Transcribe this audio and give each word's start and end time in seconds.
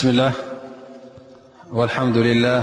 بسم 0.00 0.08
الله 0.08 0.32
والحمد 1.72 2.16
لله 2.16 2.62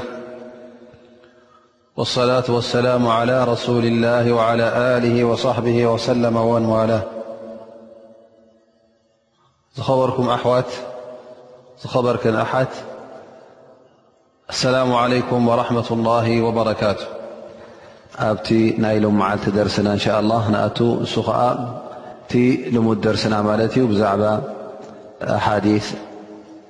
والصلاة 1.97 2.43
والسلام 2.49 3.07
على 3.07 3.43
رسول 3.43 3.85
الله 3.85 4.31
وعلى 4.33 4.63
آله 4.97 5.23
وصحبه 5.23 5.85
وسلم 5.87 6.35
ومنوالاه 6.37 7.01
خبركم 9.79 10.29
أحو 10.29 10.61
خرك 11.85 12.27
أ 12.27 12.65
السلام 14.49 14.95
عليكم 14.95 15.47
ورحمة 15.47 15.87
الله 15.91 16.41
وبركاته 16.41 17.05
ت 18.47 18.51
المعل 18.81 19.37
درسنا 19.57 19.93
ن 19.93 19.97
شاء 19.99 20.19
الله 20.19 20.41
س 21.05 22.35
لم 22.73 22.93
درسنالتعب 22.93 24.41
أحاديث 25.23 25.87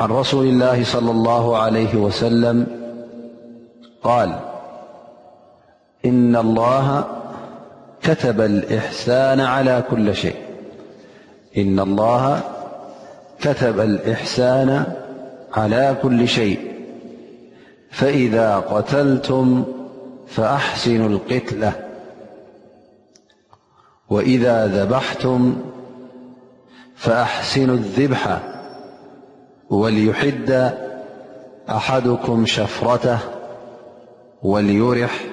عن 0.00 0.08
رسول 0.08 0.46
الله- 0.46 0.84
صلى 0.94 1.10
الله 1.10 1.56
عليه 1.56 1.94
وسلم- 1.94 2.66
قال 4.02 4.38
إن 6.04 6.36
الله 6.36 7.04
كتب 8.02 8.40
الإحسان 8.40 9.40
على 15.54 15.96
كل 16.02 16.28
شيء 16.28 16.58
فإذا 17.90 18.56
قتلتم 18.56 19.64
فأحسنوا 20.26 21.08
القتلة 21.08 21.72
وإذا 24.08 24.66
ذبحتم 24.66 25.56
فأحسنوا 26.96 27.74
الذبح 27.74 28.38
وليحد 29.70 30.74
أحدكم 31.70 32.46
شفرته 32.46 33.18
تهوليرح 34.42 35.24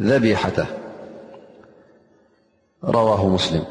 ذبيحته 0.00 0.66
رواه 2.84 3.28
مسلم 3.28 3.64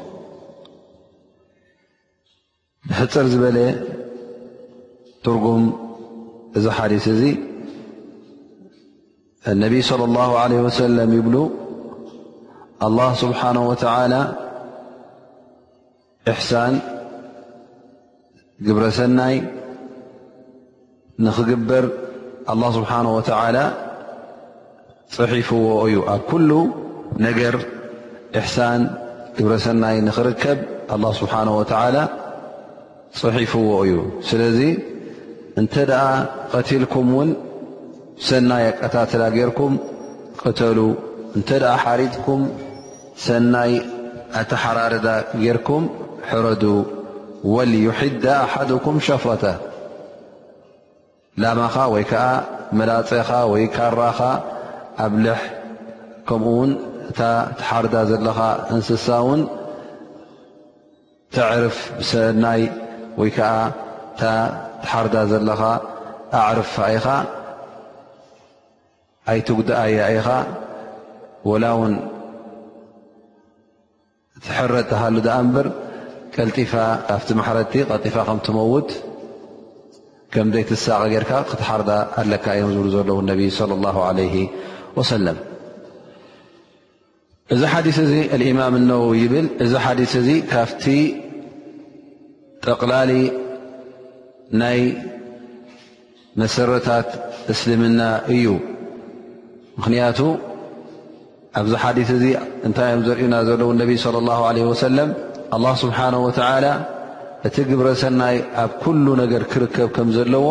حر 2.90 3.06
زبلي 3.26 3.84
ترجم 5.24 5.72
زحلسي 6.56 7.36
النبي 9.48 9.82
صلى 9.82 10.04
الله 10.04 10.38
عليه 10.38 10.56
وسلم 10.60 11.12
يبلو 11.12 11.50
الله 12.82 13.14
سبحانه 13.14 13.68
وتعالى 13.68 14.45
እሕሳን 16.30 16.74
ግብረ 18.66 18.84
ሰናይ 18.98 19.36
ንክግበር 21.24 21.84
ኣلله 22.52 22.68
ስብሓነه 22.78 23.10
ወተላ 23.16 23.56
ፅሒፍዎ 25.16 25.66
እዩ 25.86 25.96
ኣብ 26.14 26.22
ኩሉ 26.30 26.50
ነገር 27.26 27.54
እሕሳን 28.38 28.80
ግብረ 29.36 29.52
ሰናይ 29.66 29.96
ንኽርከብ 30.06 30.58
ኣله 30.94 31.10
ስብሓንه 31.20 31.52
ወተላ 31.60 31.96
ፅሒፍዎ 33.20 33.68
እዩ 33.84 33.92
ስለዚ 34.30 34.58
እንተ 35.60 35.74
ደኣ 35.90 36.06
ቀቲልኩም 36.52 37.08
እውን 37.14 37.30
ሰናይ 38.30 38.64
ኣቀታትላ 38.70 39.22
ጌይርኩም 39.34 39.72
ቅተሉ 40.42 40.78
እንተ 41.36 41.48
ኣ 41.74 41.74
ሓሪትኩም 41.84 42.42
ሰናይ 43.26 43.72
ኣተሓራርዳ 44.42 45.06
ጌርኩም 45.44 45.84
ሕረዱ 46.30 46.64
ወልዩሒዳ 47.54 48.24
ኣሓኩም 48.54 48.96
ሸፍታ 49.08 49.44
ላማኻ 51.42 51.74
ወይ 51.94 52.04
ከዓ 52.10 52.22
መላፀኻ 52.78 53.30
ወይካራኻ 53.52 54.20
ኣብልሕ 55.04 55.40
ከምኡ 56.28 56.50
ውን 56.58 56.72
እታ 57.10 57.20
ትሓርዳ 57.60 57.94
ዘለኻ 58.10 58.38
እንስሳ 58.74 59.06
ውን 59.26 59.42
ትዕርፍ 61.34 61.76
ሰናይ 62.10 62.62
ወይ 63.20 63.30
ከዓ 63.38 63.52
ታ 64.20 64.32
ትሓርዳ 64.82 65.16
ዘለኻ 65.32 65.60
ኣዕርፍኢኻ 66.42 67.06
ኣይትጉዳኣያ 69.30 70.00
እኢኻ 70.12 70.28
وላ 71.48 71.64
ውን 71.80 71.94
ትሕረ 74.44 74.72
ተሃሉ 74.90 75.14
ዳኣ 75.26 75.38
ንብር 75.48 75.66
ቀልጢፋ 76.38 76.72
ካብቲ 77.08 77.28
ማሕረቲ 77.38 77.72
ቀልጢፋ 77.90 78.16
ከም 78.28 78.38
ትመውት 78.46 78.88
ከምዘይ 80.32 80.64
ትሳቀ 80.70 81.02
ጌርካ 81.12 81.30
ክትሓርዳ 81.50 81.90
ኣለካ 82.20 82.44
እዮም 82.56 82.70
ዝብሉ 82.74 82.86
ዘለው 82.94 83.18
ነቢ 83.28 83.40
صለ 83.58 83.70
ه 83.96 84.42
ወሰለም 84.98 85.38
እዚ 87.54 87.60
ሓዲስ 87.72 87.98
እዚ 88.04 88.12
እማም 88.52 88.74
እነው 88.80 89.02
ይብል 89.20 89.46
እዚ 89.66 89.72
ሓዲስ 89.84 90.12
እዚ 90.22 90.28
ካብቲ 90.52 90.84
ጠቕላሊ 92.68 93.12
ናይ 94.62 94.80
መሰረታት 96.42 97.08
እስልምና 97.54 98.00
እዩ 98.34 98.46
ምክንያቱ 99.78 100.18
ኣብዚ 101.60 101.72
ሓዲስ 101.84 102.08
እዚ 102.16 102.24
እንታይ 102.68 102.90
እዮም 102.92 103.04
ዘርዩና 103.08 103.34
ዘለው 103.50 103.70
ነቢ 103.82 103.92
ለ 104.16 104.28
ه 104.38 104.52
ለ 104.58 104.68
ወሰለም 104.72 105.10
ኣلላه 105.56 105.74
ስብሓነه 105.84 106.22
ተላ 106.38 106.66
እቲ 107.46 107.56
ግብረ 107.68 107.88
ሰናይ 108.02 108.36
ኣብ 108.62 108.72
ኩሉ 108.82 109.06
ነገር 109.22 109.42
ክርከብ 109.52 109.88
ከም 109.96 110.08
ዘለዎ 110.16 110.46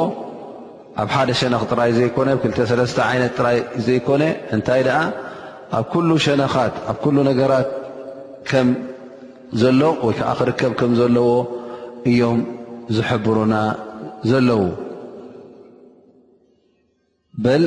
ኣብ 1.02 1.08
ሓደ 1.16 1.30
ሸነኽ 1.40 1.62
ጥራይ 1.72 1.92
ዘይኮነ 2.00 2.30
2ለተ 2.44 2.98
ይነት 3.16 3.32
ጥራይ 3.40 3.58
ዘይኮነ 3.88 4.24
እንታይ 4.56 4.82
ኣ 5.00 5.02
ኣብ 5.80 5.92
ሉ 6.08 6.10
ሸነኻት 6.26 6.76
ኣ 6.92 6.96
ነገራት 7.30 7.68
ከም 8.50 8.68
ዘሎ 9.62 9.82
ወይከዓ 10.08 10.30
ክርከብ 10.40 10.72
ከም 10.80 10.92
ዘለዎ 11.02 11.30
እዮም 12.12 12.40
ዝሕብሩና 12.96 13.54
ዘለዉ 14.32 14.62
በል 17.46 17.64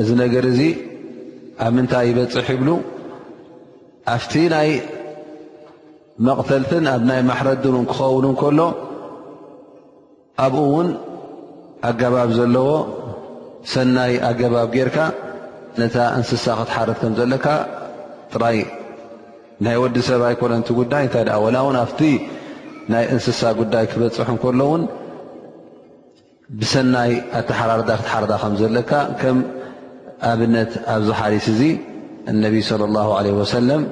እዚ 0.00 0.08
ነገር 0.24 0.44
እዚ 0.52 0.60
ኣብ 1.64 1.72
ምንታይ 1.76 2.06
ይበፅሕ 2.12 2.48
ይብሉ 2.56 2.68
ኣብ 4.14 4.22
ይ 4.68 4.70
መቕተልትን 6.26 6.84
ኣብ 6.94 7.02
ናይ 7.10 7.20
ማሕረድንን 7.30 7.84
ክኸውን 7.90 8.24
እንከሎ 8.30 8.60
ኣብኡ 10.44 10.62
ውን 10.74 10.88
ኣገባብ 11.88 12.30
ዘለዎ 12.38 12.68
ሰናይ 13.72 14.12
ኣገባብ 14.28 14.68
ጌርካ 14.76 14.96
ነታ 15.82 15.96
እንስሳ 16.18 16.44
ክትሓረት 16.58 16.98
ከም 17.02 17.14
ዘለካ 17.18 17.46
ጥራይ 18.32 18.58
ናይ 19.64 19.76
ወዲ 19.82 19.96
ሰብኣይኮነንቲ 20.08 20.68
ጉዳይ 20.80 21.02
እንታይ 21.06 21.24
ላ 21.28 21.34
እውን 21.62 21.74
ኣብቲ 21.82 22.00
ናይ 22.92 23.04
እንስሳ 23.14 23.40
ጉዳይ 23.60 23.84
ክበፅሑ 23.90 24.28
እንከሎ 24.36 24.60
ውን 24.72 24.84
ብሰናይ 26.62 27.12
ኣተሓራር 27.42 27.82
ክትሓርዳ 27.90 28.32
ከም 28.42 28.54
ዘለካ 28.62 28.90
ከም 29.20 29.38
ኣብነት 30.32 30.72
ኣብዝሓሪስ 30.96 31.46
እዙ 31.54 31.60
እነቢ 32.32 32.54
صለ 32.70 32.82
ላ 32.96 33.00
ለ 33.24 33.30
ወሰለም 33.42 33.82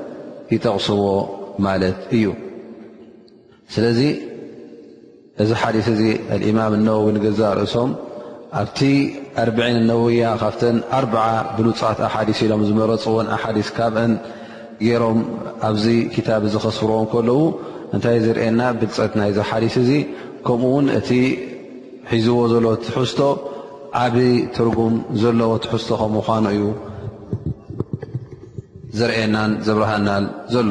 ይጠቕስዎ 0.54 1.00
ማለት 1.66 1.98
እዩ 2.16 2.24
ስለዚ 3.74 4.00
እዚ 5.42 5.50
ሓዲስ 5.60 5.86
እዚ 5.94 6.02
ኣልእማም 6.34 6.74
ነዋዊ 6.86 7.06
ንግዛእ 7.16 7.52
ርእሶም 7.58 7.90
ኣብቲ 8.60 8.78
ኣርብዕን 9.42 9.76
ነወውያ 9.90 10.24
ካብተን 10.42 10.76
ኣርዓ 10.98 11.18
ብሉፃት 11.58 11.98
ኣሓዲስ 12.08 12.38
ኢሎም 12.46 12.62
ዝመረፅ 12.68 13.04
ዎን 13.14 13.26
ኣሓዲስ 13.36 13.68
ካብአን 13.76 14.12
ገይሮም 14.86 15.18
ኣብዚ 15.68 15.84
ክታብ 16.14 16.42
ዝኸስፍርዎ 16.52 16.98
ከለዉ 17.14 17.40
እንታይ 17.94 18.18
ዝርኤና 18.26 18.60
ብልፀት 18.80 19.12
ናይዚ 19.20 19.38
ሓዲስ 19.50 19.74
እዚ 19.84 19.90
ከምኡ 20.46 20.70
ውን 20.74 20.86
እቲ 20.98 21.08
ሒዝዎ 22.12 22.38
ዘሎ 22.52 22.66
ትሕዝቶ 22.86 23.20
ዓብ 24.04 24.14
ትርጉም 24.56 24.94
ዘለዎ 25.22 25.50
ትሕዝቶ 25.66 25.90
ከም 26.02 26.12
ምኳኑ 26.18 26.44
እዩ 26.54 26.62
ዘርእናን 28.98 29.50
ዝብርሃና 29.66 30.08
ዘሎ 30.54 30.70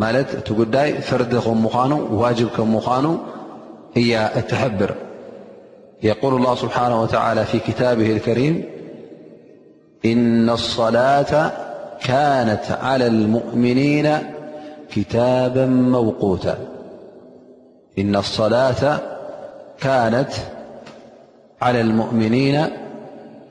مالت 0.00 0.36
تقاي 0.52 1.00
فردمخان 1.00 1.92
واجب 1.92 2.48
كمخانو 2.48 3.18
إي 3.96 4.26
التحبر 4.38 4.94
يقول 6.02 6.34
الله 6.34 6.54
سبحانه 6.54 7.02
وتعالى 7.02 7.44
في 7.44 7.58
كتابه 7.58 8.12
الكريم 8.12 8.64
إن 10.04 10.50
الصلاة 10.50 11.32
إن 17.98 18.14
الصلاة 18.16 19.00
كانت 19.80 20.34
على 21.60 21.76
المؤمنين 21.80 22.66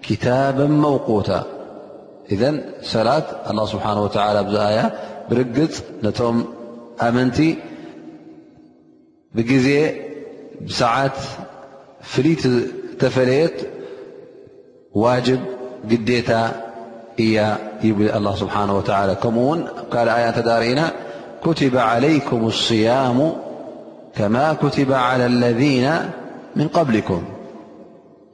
كتابا 0.01 0.65
موقوتا 0.65 1.43
إذن 2.31 2.61
سلاة 2.81 3.23
الله 3.49 3.65
سبحانه 3.65 4.03
وتعالى 4.03 4.39
آيا 4.69 4.91
ر 5.31 5.37
نم 6.03 6.45
منت 7.13 7.37
بجزي 9.35 10.01
بساعات 10.61 11.11
فل 12.01 12.27
تفليت 12.99 13.57
واجب 14.93 15.39
جديت 15.85 16.29
ي 17.19 17.53
الله 18.17 18.35
سبحانه 18.35 18.73
وتعالى 18.77 19.15
كمون 19.15 19.67
كا 19.93 20.01
آيا 20.17 20.31
تدارئنا 20.31 20.91
كتب 21.43 21.77
عليكم 21.77 22.47
الصيام 22.47 23.33
كما 24.15 24.53
كتب 24.53 24.91
على 24.93 25.25
الذين 25.25 25.91
من 26.55 26.67
قبلكم 26.67 27.23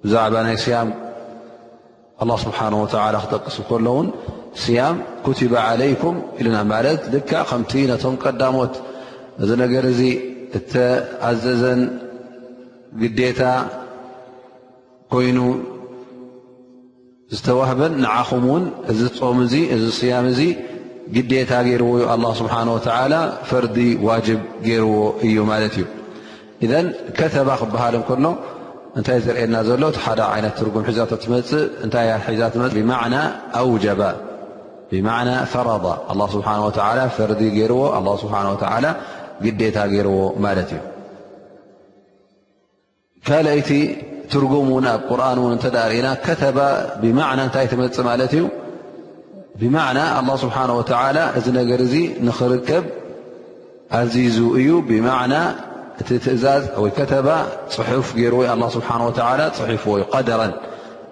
زعب 0.04 0.34
ناي 0.36 0.58
صيام 0.58 0.94
الله 2.22 2.38
سبحانه 2.38 2.84
وتعالى 2.84 3.18
اخطقسبكلن 3.18 4.12
ስያም 4.64 4.98
ኩቲባ 5.26 5.54
ዓለይኩም 5.72 6.18
ኢሉና 6.42 6.58
ማለት 6.74 7.02
ድ 7.14 7.20
ከምቲ 7.30 7.72
ነቶም 7.92 8.16
ቀዳሞት 8.24 8.76
እዚ 9.44 9.50
ነገር 9.64 9.84
እዚ 9.94 10.02
እተኣዘዘን 10.58 11.82
ግዴታ 13.02 13.42
ኮይኑ 15.14 15.40
ዝተዋህበን 17.36 17.94
ንዓኹም 18.04 18.44
ውን 18.52 18.66
እዚ 18.92 19.00
ፆም 19.18 19.38
እዚ 19.46 19.54
ስያም 20.00 20.26
እዚ 20.34 20.42
ግዴታ 21.16 21.52
ገይርዎ 21.68 21.90
እዩ 21.98 22.06
ኣ 22.14 22.32
ስብሓን 22.42 22.70
ላ 23.14 23.16
ፈርዲ 23.50 23.78
ዋጅብ 24.08 24.40
ገይርዎ 24.68 24.96
እዩ 25.28 25.38
ማለት 25.52 25.76
እዩ 25.80 25.86
እዘ 26.66 26.72
ከተባ 27.18 27.50
ክበሃል 27.62 27.96
ከሎ 28.10 28.26
እንታይ 29.00 29.20
ዝርኤየና 29.26 29.56
ዘሎ 29.70 29.84
ሓደ 30.06 30.22
ዓይነት 30.36 30.54
ትርጉም 30.60 30.84
ሒ 30.92 31.06
ትመፅእ 31.24 31.66
እታሒ 31.88 32.56
ብማዕና 32.88 33.16
ኣውጀባ 33.62 34.04
ና 35.06 35.10
ፈرض 35.52 35.86
لله 36.16 36.34
ه 36.82 37.06
ፈርዲ 37.16 37.42
ዎ 37.62 37.64
لله 38.00 38.22
ه 38.34 38.74
ግታ 39.60 39.78
ርዎ 40.08 40.18
ማ 40.44 40.52
እዩ 40.64 40.74
ካይቲ 43.28 43.70
ትርጉም 44.32 44.70
ኣብ 44.96 45.08
ር 45.22 45.32
ዳርእና 45.76 46.08
ተ 46.24 46.28
እታይ 47.50 47.66
መፅ 47.82 47.98
እዩ 49.58 49.64
ና 49.76 49.78
الله 50.20 50.36
ስه 50.44 50.48
و 50.80 50.82
እዚ 51.38 51.46
ነገ 51.58 51.72
ዚ 51.94 51.96
ንክርከብ 52.28 52.84
عዚዙ 54.00 54.38
እዩ 54.60 54.70
ና 55.34 55.36
እ 56.02 56.04
ትእዛዝ 56.08 56.64
ተ 57.12 57.14
ፅሑፍ 57.76 58.08
ዎ 58.40 58.44
ه 58.62 59.50
ፅሒፍዎ 59.60 59.96
ደራ 60.30 60.42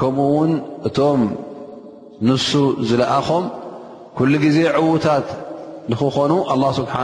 ከምኡ 0.00 0.26
ውን 0.36 0.52
እቶም 0.88 1.22
ንሱ 2.28 2.48
ዝለኣኾም 2.88 3.44
ኩሉ 4.18 4.32
ግዜ 4.44 4.58
ዕዉታት 4.76 5.26
ንክኾኑ 5.92 6.32
الله 6.54 6.70
ስብሓه 6.78 6.98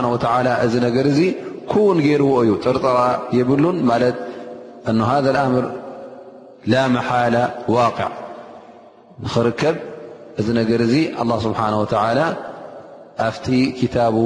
እዚ 0.65 0.73
ነገር 0.87 1.05
እዚ 1.11 1.19
ኩውን 1.71 1.97
ገይርዎ 2.05 2.31
እዩ 2.43 2.51
ጥርጥራ 2.65 2.97
የብሉን 3.37 3.77
ማለት 3.89 4.15
እ 4.91 4.93
ሃذ 5.09 5.25
اኣምር 5.35 5.65
ላ 6.71 6.75
መሓላ 6.95 7.35
ዋقዕ 7.75 8.09
ንኽርከብ 9.23 9.75
እዚ 10.39 10.47
ነገር 10.59 10.79
እዚ 10.87 10.93
اله 11.21 11.37
ስብሓነه 11.45 11.77
و 11.83 11.87
ኣፍቲ 13.29 13.47
ክታቡ 13.79 14.17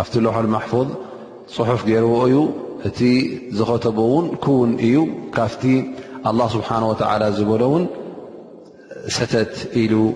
ኣፍቲ 0.00 0.14
ልሑል 0.26 0.48
ማሕፉظ 0.54 0.88
ፅሑፍ 1.56 1.80
ገይርዎ 1.90 2.14
እዩ 2.28 2.36
እቲ 2.88 2.98
ዝኸተቦ 3.58 3.98
ውን 4.14 4.26
ኩውን 4.44 4.70
እዩ 4.84 4.94
ካፍቲ 5.36 5.62
الله 6.26 6.48
سبحانه 6.48 6.88
وتعالى 6.88 7.32
زبلون 7.32 7.86
ستت 9.08 9.76
ل 9.76 10.12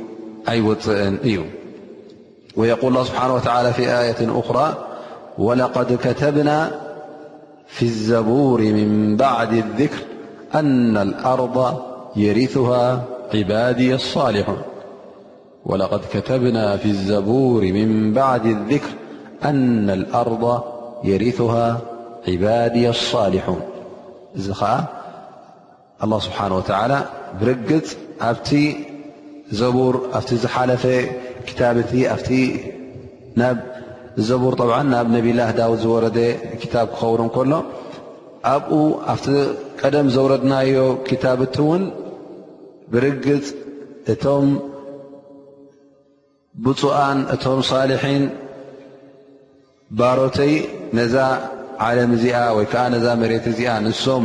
ويقول 2.57 2.89
الله 2.93 3.05
سبحانه 3.05 3.35
وتعالى 3.35 3.73
في 3.73 3.83
آية 4.01 4.41
أخرى 4.41 4.75
ولقد 5.39 5.99
كتبنا 6.05 6.71
في 7.69 7.83
الزبور 7.83 8.61
من 8.63 9.17
بعد 9.17 9.53
الذكر 9.53 9.99
أن 10.55 10.97
الأرض 10.97 11.79
يرثها 12.17 13.03
عبادي 13.35 13.95
الصالحون 13.95 14.57
ኣላه 26.05 26.21
ስብሓን 26.27 26.53
ወተላ 26.59 26.93
ብርግፅ 27.41 27.87
ኣብቲ 28.29 28.49
ዘቡር 29.59 29.95
ኣብቲ 30.17 30.31
ዝሓለፈ 30.43 30.85
ታብቲ 31.61 31.91
ኣ 32.13 32.17
ናብ 33.41 33.59
ዘቡር 34.29 34.55
ዓ 34.79 34.81
ናብ 34.93 35.07
ነቢላህ 35.17 35.49
ዳውድ 35.59 35.81
ዝወረደ 35.85 36.19
ክታብ 36.61 36.87
ክኸውሩ 36.93 37.21
ከሎ 37.37 37.53
ኣብኡ 38.53 38.71
ኣብቲ 39.13 39.27
ቀደም 39.81 40.07
ዘውረድናዮ 40.15 40.77
ክታብቲ 41.09 41.55
እውን 41.65 41.83
ብርግፅ 42.93 43.47
እቶም 44.13 44.49
ብፁኣን 46.65 47.19
እቶም 47.35 47.61
ሳሊሒን 47.73 48.25
ባሮተይ 49.99 50.53
ነዛ 50.99 51.15
ዓለም 51.87 52.11
እዚኣ 52.17 52.39
ወይ 52.57 52.67
ከዓ 52.73 52.83
ነዛ 52.95 53.07
መሬት 53.23 53.45
እዚኣ 53.53 53.71
ንሶም 53.85 54.25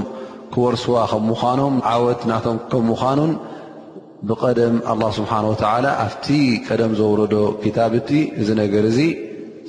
ክወርስዋ 0.53 0.95
ከም 1.11 1.23
ምዃኖም 1.31 1.73
ዓወት 1.91 2.21
ናቶም 2.31 2.57
ከም 2.71 2.83
ምዃኑን 2.91 3.31
ብቀደም 4.29 4.75
ه 5.01 5.11
ስብሓን 5.17 5.45
ኣብቲ 6.05 6.27
ቀደም 6.67 6.91
ዘወረዶ 6.99 7.33
ታብቲ 7.77 8.09
እዚ 8.41 8.49
ነገር 8.61 8.83
እዚ 8.91 8.99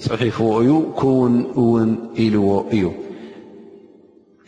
ፅሒፍዎ 0.05 0.49
እዩ 0.63 0.71
ክውን 0.99 1.35
እውን 1.63 1.91
ኢልዎ 2.25 2.51
እዩ 2.75 2.85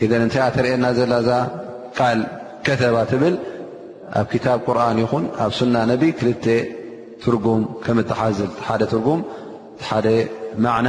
እذን 0.05 0.23
እንታይ 0.27 0.43
ኣ 0.47 0.49
ተርአየና 0.57 0.87
ዘላ 0.99 1.15
ዛ 1.29 1.41
ቃል 1.99 2.21
ከተባ 2.67 2.97
ትብል 3.11 3.35
ኣብ 4.23 4.31
ታብ 4.45 4.59
ቁርን 4.69 4.99
ይኹን 5.05 5.25
ኣብ 5.45 5.53
ሱና 5.59 5.77
ነቢ 5.93 6.03
ክልተ 6.21 6.47
ትርጉም 7.25 7.63
ከም 7.85 7.99
እትሓዝል 8.03 8.53
ሓደ 8.69 8.83
ትርጉም 8.93 9.21
ሓደ 9.89 10.07
ማዕና 10.67 10.89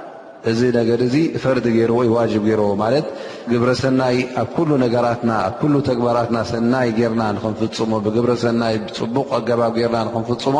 እዚ 0.49 0.61
ነገ 0.77 0.89
እዚ 1.07 1.15
ፈርዲ 1.41 1.65
ገይርዎ 1.75 1.97
ዋጅብ 2.17 2.43
ገይርዎ 2.49 2.69
ማለት 2.83 3.07
ግብረ 3.51 3.69
ሰናይ 3.81 4.17
ኣብ 4.43 4.53
ሉ 4.69 4.77
ነገራትና 4.83 5.31
ኣብ 5.49 5.59
ሉ 5.71 5.75
ተግባራትና 5.89 6.37
ሰናይ 6.51 6.89
ገርና 6.99 7.21
ንክንፍፅሞ 7.35 7.91
ብግብረ 8.05 8.31
ሰናይ 8.45 8.75
ብፅቡቕ 8.85 9.27
ኣገባብ 9.37 9.73
ገርና 9.81 9.97
ንክንፍፅሞ 10.07 10.57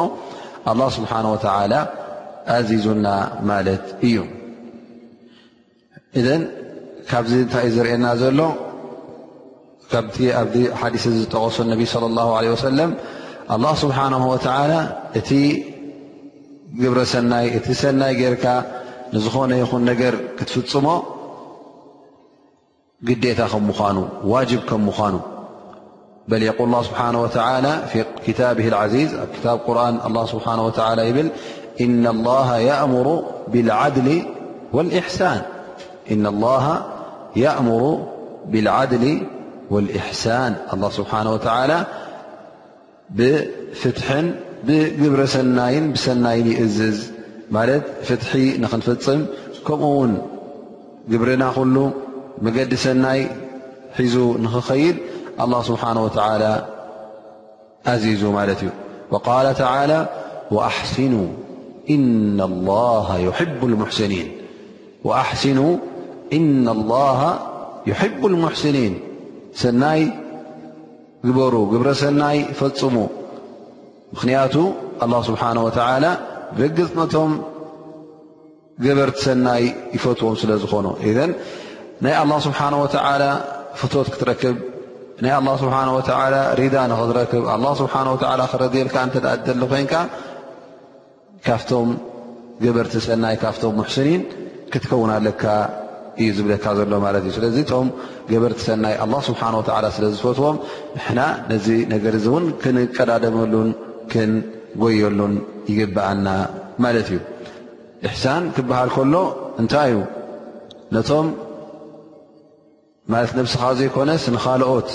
ኣላ 0.71 0.81
ስብሓን 0.97 1.25
ወተላ 1.33 1.73
ኣዚዙና 2.57 3.07
ማለት 3.51 3.85
እዩ 4.09 4.17
እን 6.35 6.43
ካብዚ 7.11 7.33
እንታይይ 7.45 7.71
ዝርኤና 7.75 8.05
ዘሎ 8.21 8.39
ካ 9.93 10.01
ኣ 10.41 10.43
ሓዲስ 10.81 11.05
ዝጠቀሶ 11.19 11.57
ነቢ 11.71 11.83
ለ 12.17 12.25
ለ 12.49 12.53
ሰለም 12.67 12.91
ኣ 13.55 13.73
ስብሓነ 13.83 14.13
ወላ 14.33 14.73
እቲ 15.21 15.29
ግብረ 16.83 16.99
ሰናይ 17.13 17.47
እቲ 17.59 17.67
ሰናይ 17.81 18.13
ገርካ 18.21 18.45
نዝن 19.13 19.49
ن 19.49 19.65
نر 19.89 20.15
كتفፅم 20.39 20.87
جታ 23.03 23.55
من 23.65 24.05
واجب 24.31 24.59
كمن 24.69 25.15
ل 26.31 26.43
يقل 26.49 26.63
الله 26.65 26.81
سبحانه 26.89 27.21
وتعلى 27.25 27.73
في 27.91 27.99
كتابه 28.27 28.67
العي 28.71 29.05
ك 29.43 29.67
رن 29.79 29.95
الله 30.07 30.23
سبحانه 30.33 30.63
وتعلى 30.67 31.05
ل 31.17 31.29
إن 31.83 32.07
الله 32.15 32.49
يأمر 32.69 33.07
بالعدل 38.47 39.27
والإحسان 39.69 40.55
الله 40.73 40.89
سبحانه 40.99 41.31
وتعالى 41.35 41.77
بفتح 43.17 44.07
بجبر 44.67 45.21
سي 45.25 45.91
سني 46.05 46.35
يأزዝ 46.55 46.97
ፍትح 47.51 48.29
نኽፍፅم 48.63 49.19
ከمኡ 49.67 49.91
ውን 49.99 50.13
ግብርና 51.11 51.43
ل 51.75 51.77
مገዲ 52.45 52.71
ሰናይ 52.85 53.19
ሒዙ 53.99 54.15
نክኸيድ 54.43 54.95
الله 55.43 55.59
سبحنه 55.69 56.01
وعل 56.07 56.43
ዚዙ 58.03 58.21
ዩ 58.27 58.67
وقال 59.11 59.45
على 59.75 59.99
وأحسن 60.55 61.13
وأحسن 65.05 65.59
إن 66.37 66.67
الله 66.77 67.19
يحب 67.89 68.21
المحسنين 68.31 68.93
ሰናይ 69.63 70.01
በሩ 71.37 71.53
ብ 71.71 71.91
ሰናይ 72.03 72.37
ፈፅሙ 72.59 72.95
ምክንያቱ 74.13 74.55
الله 75.03 75.21
سبحنه 75.29 75.61
ول 75.69 75.73
ርግፅ 76.59 76.91
ነቶም 76.99 77.31
ገበርቲ 78.83 79.17
ሰናይ 79.25 79.63
ይፈትዎም 79.95 80.35
ስለ 80.41 80.51
ዝኾኑ 80.63 80.87
ኢ 81.07 81.11
ናይ 82.03 82.13
ኣላه 82.21 82.37
ስብሓን 82.47 82.73
ወተዓላ 82.83 83.23
ፍትት 83.79 84.07
ክትረክብ 84.13 84.55
ናይ 85.23 85.31
ኣ 85.37 85.41
ስብሓ 85.63 85.75
ወ 85.97 85.99
ሪዳ 86.59 86.75
ንክትረክብ 86.91 87.43
ኣ 87.55 87.73
ስብሓ 87.81 87.93
ወላ 88.13 88.41
ክረድየልካ 88.53 88.95
እተደሉ 89.09 89.61
ኮይንካ 89.73 89.93
ካብቶም 91.47 91.89
ገበርቲ 92.63 92.93
ሰናይ 93.07 93.35
ካብቶም 93.43 93.73
ሙሕስኒን 93.81 94.23
ክትከውናለካ 94.71 95.43
እዩ 96.21 96.29
ዝብለካ 96.37 96.65
ዘሎ 96.77 96.93
ማለት 97.05 97.23
እዩ 97.27 97.33
ስለዚ 97.37 97.55
ቶም 97.71 97.87
ገበርቲ 98.31 98.59
ሰናይ 98.69 98.95
ኣ 99.05 99.05
ስብሓ 99.29 99.41
ወላ 99.61 99.85
ስለዝፈትዎም 99.99 100.57
ምና 101.05 101.19
ነዚ 101.51 101.67
ነገር 101.93 102.15
እውን 102.21 102.45
ክንቀዳደመሉን 102.63 103.69
ጎየሉን 104.81 105.33
ይግብኣና 105.69 106.27
ማለት 106.83 107.07
እዩ 107.11 107.19
እሕሳን 108.07 108.43
ክበሃል 108.55 108.89
ከሎ 108.95 109.15
እንታይ 109.61 109.91
እዩ 109.95 110.01
ነቶም 110.95 111.27
ማለት 113.11 113.31
ነብስኻ 113.37 113.61
ዘይኮነስንካልኦት 113.79 114.89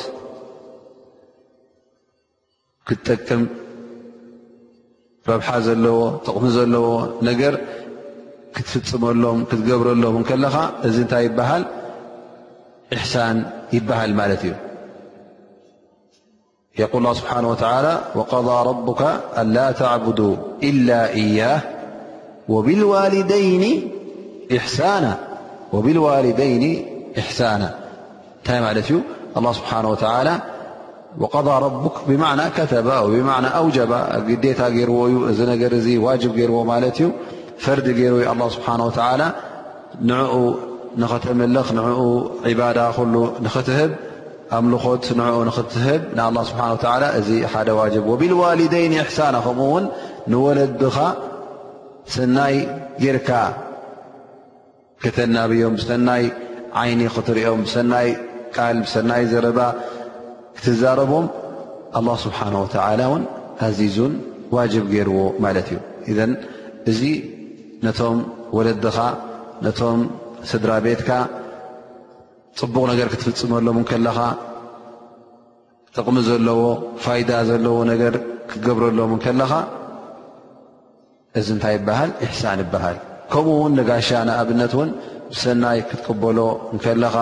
ክትጠቅም 2.88 3.42
ረብሓ 5.30 5.48
ዘለዎ 5.66 6.00
ጥቕሚ 6.26 6.46
ዘለዎ 6.56 6.88
ነገር 7.28 7.54
ክትፍፅመሎም 8.56 9.38
ክትገብረሎም 9.50 10.16
ንከለካ 10.22 10.56
እዚ 10.88 10.96
እንታይ 11.04 11.24
ይበሃል 11.28 11.64
እሕሳን 12.94 13.36
ይበሃል 13.76 14.10
ማለት 14.20 14.42
እዩ 14.48 14.52
يقول 16.78 17.02
الله 17.02 17.14
سبحانه 17.14 17.48
وتعالى 17.48 17.98
وربك 18.32 19.06
ألا 19.38 19.72
تعبدو 19.72 20.36
إلا 20.62 21.10
إياه 21.12 21.60
وبالوالدين 22.48 23.90
احسانا 24.56 25.18
ا 28.48 30.40
الهوقضى 31.18 31.64
ربك 31.64 31.92
بمعنى 32.08 32.42
كتب 32.56 32.86
وبمعنى 33.04 33.46
أوجب 33.56 33.88
يت 34.44 34.60
ر 34.60 34.90
ن 35.46 35.70
ري 35.72 35.98
واجب 36.06 36.32
ر 36.50 36.78
التي 36.78 37.06
فرد 37.64 37.86
جير 37.98 38.12
الله 38.32 38.48
سبحانه 38.56 38.84
وتعالى 38.88 39.26
نع 40.02 40.20
نمل 40.98 41.58
نع 41.78 41.84
عبادة 42.46 42.84
ل 43.14 43.16
نهب 43.44 43.90
ኣብ 44.54 44.64
ልኾት 44.72 45.04
ንዕኡ 45.18 45.36
ንኽትህብ 45.48 46.00
ንه 46.18 46.26
ስብሓ 46.48 46.62
እዚ 47.20 47.28
ሓደ 47.52 47.68
ዋጅብ 47.78 48.04
ወብልዋልደይን 48.10 48.92
እሕሳና 49.02 49.36
ከምኡ 49.44 49.64
ውን 49.74 49.86
ንወለድኻ 50.32 50.96
ሰናይ 52.16 52.56
ጌርካ 53.02 53.30
ክተናብዮም 55.04 55.74
ብሰናይ 55.80 56.24
ዓይኒ 56.82 57.00
ክትሪኦም 57.14 57.60
ብሰናይ 57.66 58.08
ቃል 58.56 58.76
ብሰናይ 58.84 59.22
ዘረባ 59.32 59.58
ክትዛረቦም 60.58 61.26
لله 62.00 62.16
ስብሓንه 62.26 62.60
ን 63.20 63.24
ኣዚዙን 63.66 64.14
ዋጅብ 64.56 64.84
ገይርዎ 64.92 65.18
ማለት 65.44 65.68
እዩ 66.10 66.18
እዚ 66.90 67.00
ነቶም 67.86 68.18
ወለድኻ 68.56 68.98
ነቶም 69.66 70.00
ስድራ 70.50 70.70
ቤትካ 70.86 71.08
ፅቡቕ 72.58 72.82
ነገር 72.90 73.06
ክትፍፅመሎም 73.12 73.78
ንከለኻ 73.84 74.18
ጥቕሚ 75.96 76.16
ዘለዎ 76.28 76.60
ፋይዳ 77.04 77.30
ዘለዎ 77.48 77.76
ነገር 77.92 78.14
ክትገብረሎም 78.50 79.12
ንከለኻ 79.16 79.52
እዚ 81.38 81.48
እንታይ 81.56 81.74
ይበሃል 81.78 82.10
እሕሳን 82.26 82.58
ይበሃል 82.64 82.96
ከምኡ 83.32 83.56
ውን 83.62 83.72
ንጋሻ 83.80 84.08
ናኣብነት 84.28 84.72
እውን 84.76 84.90
ብሰናይ 85.32 85.78
ክትቅበሎ 85.90 86.38
እንከለኻ 86.72 87.16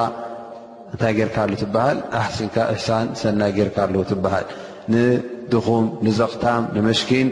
እንታይ 0.93 1.13
ጌርካ 1.19 1.37
ሉ 1.51 1.55
ትበሃል 1.63 1.99
ኣሓሲንካ 2.21 2.57
እሕሳን 2.75 3.07
ሰናይ 3.23 3.53
ጌርካሉ 3.61 3.95
ትበሃል 4.11 4.47
ንድኹም 4.95 5.85
ንዘኽታም 6.07 6.65
ንመሽኪን 6.77 7.29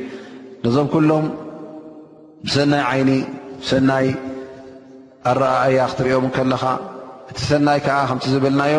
ነዞም 0.64 0.88
ኩሎም 0.94 1.26
ብሰናይ 2.46 2.82
ዓይኒ 2.92 3.10
ብሰናይ 3.62 4.06
ኣረኣእያ 5.32 5.80
ክትሪእኦም 5.92 6.26
ንከለኻ 6.32 6.62
እቲ 7.32 7.40
ሰናይ 7.50 7.78
ከዓ 7.84 7.98
ከምቲ 8.08 8.24
ዝብልናዮ 8.32 8.76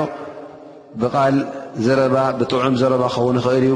ብቓል 1.02 1.36
ዘረባ 1.86 2.16
ብጥዑም 2.40 2.76
ዘረባ 2.82 3.04
ክኸውን 3.14 3.38
ይኽእል 3.40 3.64
እዩ 3.66 3.74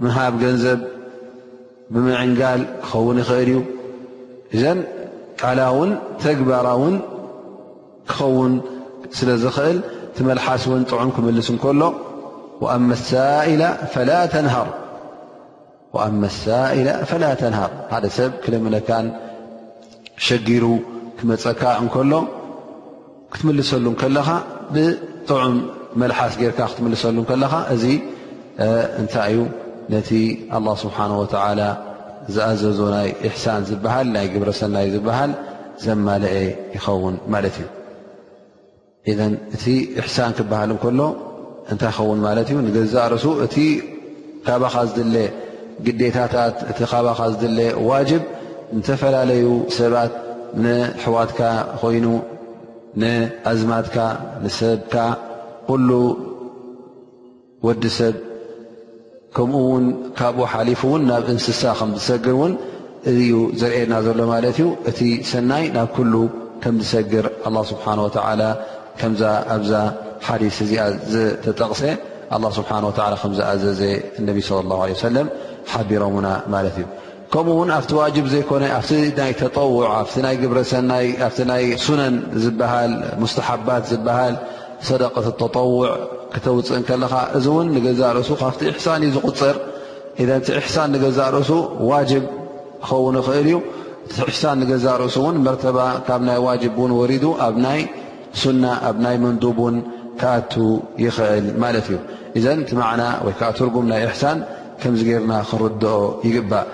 ብምሃብ 0.00 0.34
ገንዘብ 0.42 0.80
ብምዕንጋል 1.92 2.60
ክኸውን 2.88 3.16
ይኽእል 3.22 3.46
እዩ 3.52 3.54
እዘን 4.54 4.78
ቃላውን 5.40 5.90
ተግባራውን 6.24 6.94
ክኸውን 8.12 8.52
ስለ 9.18 9.28
ዝኽእል 9.44 9.78
ቲመልሓስ 10.18 10.62
ውን 10.72 10.82
ጥዑም 10.92 11.10
ክምልስ 11.18 11.48
ንከሎ 11.56 11.82
ኣ 12.72 12.76
ሳኢላ 13.10 13.62
ላ 17.22 17.30
ተንሃር 17.40 17.70
ሓደ 17.92 18.04
ሰብ 18.18 18.32
ክልምለካን 18.44 19.06
ሸጊሩ 20.28 20.64
ትመፀካ 21.24 21.62
እንከሎ 21.82 22.12
ክትምልሰሉ 23.34 23.86
ከለኻ 24.00 24.28
ብጥዑም 24.74 25.54
መልሓስ 26.00 26.34
ጌይርካ 26.40 26.58
ክትምልሰሉ 26.70 27.16
ከለኻ 27.30 27.52
እዚ 27.74 27.84
እንታይ 29.00 29.30
እዩ 29.32 29.38
ነቲ 29.92 30.10
ኣላ 30.56 30.66
ስብሓን 30.82 31.12
ወተዓላ 31.20 31.60
ዝኣዘዞ 32.34 32.78
ናይ 32.96 33.08
እሕሳን 33.28 33.62
ዝበሃል 33.68 34.06
ናይ 34.14 34.26
ግብረ 34.32 34.50
ሰናይ 34.60 34.86
ዝበሃል 34.94 35.32
ዘማለአ 35.84 36.34
ይኸውን 36.76 37.16
ማለት 37.34 37.56
እዩ 37.62 37.68
ኢዘን 39.12 39.32
እቲ 39.58 39.64
እሕሳን 40.02 40.32
ክበሃል 40.40 40.68
እንከሎ 40.74 41.00
እንታይ 41.74 41.90
ይኸውን 41.92 42.20
ማለት 42.26 42.46
እዩ 42.52 42.58
ንገዛ 42.68 42.96
ርሱ 43.14 43.26
እቲ 43.46 43.56
ካባኻ 44.48 44.74
ዝድለ 44.90 45.16
ግዴታታት 45.86 46.56
እቲ 46.72 46.80
ካባኻ 46.92 47.18
ዝድለ 47.36 47.58
ዋጅብ 47.88 48.22
ዝተፈላለዩ 48.76 49.46
ሰባት 49.78 50.12
ንሕዋትካ 50.62 51.42
ኮይኑ 51.80 52.06
ንኣዝማትካ 53.02 53.96
ንሰብካ 54.44 54.94
ኩሉ 55.68 55.88
ወዲ 57.66 57.84
ሰብ 57.98 58.14
ከምኡ 59.36 59.62
ውን 59.72 59.84
ካብኡ 60.18 60.44
ሓሊፉ 60.52 60.80
እውን 60.88 61.02
ናብ 61.10 61.24
እንስሳ 61.34 61.62
ከምዝሰግር 61.80 62.32
እውን 62.36 62.52
እዩ 63.12 63.30
ዘርእየና 63.60 63.94
ዘሎ 64.06 64.18
ማለት 64.32 64.56
እዩ 64.60 64.66
እቲ 64.90 64.98
ሰናይ 65.30 65.64
ናብ 65.76 65.88
ኩሉ 65.96 66.14
ከም 66.62 66.74
ዝሰግር 66.84 67.26
ኣ 67.46 67.50
ስብሓን 67.70 68.00
ወተዓላ 68.06 68.42
ከምዛ 69.00 69.22
ኣብዛ 69.56 69.72
ሓዲስ 70.26 70.58
እዚኣ 70.64 70.84
ዘተጠቕሰ 71.14 71.82
ኣ 72.36 72.38
ስብሓና 72.58 72.84
ወዓ 72.90 73.08
ከምዝኣዘዘ 73.22 73.82
እነቢ 74.20 74.38
ለ 74.56 74.60
ላ 74.72 74.84
ለ 74.92 75.02
ሰለም 75.06 75.28
ሓቢሮውና 75.72 76.28
ማለት 76.54 76.76
እዩ 76.82 76.86
ከምኡ 77.34 77.52
ውን 77.58 77.70
ኣብቲ 77.76 77.92
ዘይኮነ 78.32 78.64
ኣ 78.78 78.80
ይ 80.34 80.48
ው 80.50 80.60
ሰ 81.86 81.96
ነን 82.00 82.14
ዝሃ 82.42 82.72
ስሓባት 83.34 83.82
ዝሃል 83.92 84.34
ሰደቀ 84.88 85.14
ተጠውዕ 85.40 85.80
ክተውፅእ 86.34 86.82
ከለኻ 86.88 87.14
እዚ 87.38 87.46
ገዛ 87.86 88.00
ርእሱ 88.18 88.30
ካቲ 88.40 88.60
እሳን 88.72 89.00
እዩ 89.06 89.10
ዝቁፅር 89.16 89.56
ቲ 90.46 90.56
እሕሳን 90.60 90.88
ንገዛ 90.94 91.18
ርእሱ 91.36 91.50
ዋ 91.88 91.98
ኸውን 92.88 93.16
ኽእል 93.26 93.46
ዩ 93.52 93.56
ሳ 94.40 94.44
ገዛ 94.70 94.86
ርእሱ 95.02 95.16
መባ 95.40 95.78
ካ 96.08 96.20
ይ 96.64 97.26
ኣ 97.48 97.50
ናይ 97.66 97.82
ና 98.62 98.78
ኣ 98.92 98.94
ናይ 99.04 99.16
መንቡን 99.24 99.76
ይኽእል 101.04 101.46
ማለት 101.64 101.86
እዩ 101.92 101.98
እዘ 102.38 102.44
ቲ 102.70 102.82
ዕና 102.94 103.02
ወከዓ 103.26 103.48
ትርጉም 103.58 103.86
ናይ 103.92 104.02
እሳን 104.12 104.38
ከምዚ 104.80 105.00
ገርና 105.12 105.32
ክንርኦ 105.48 105.86
ይግባእ 106.26 106.66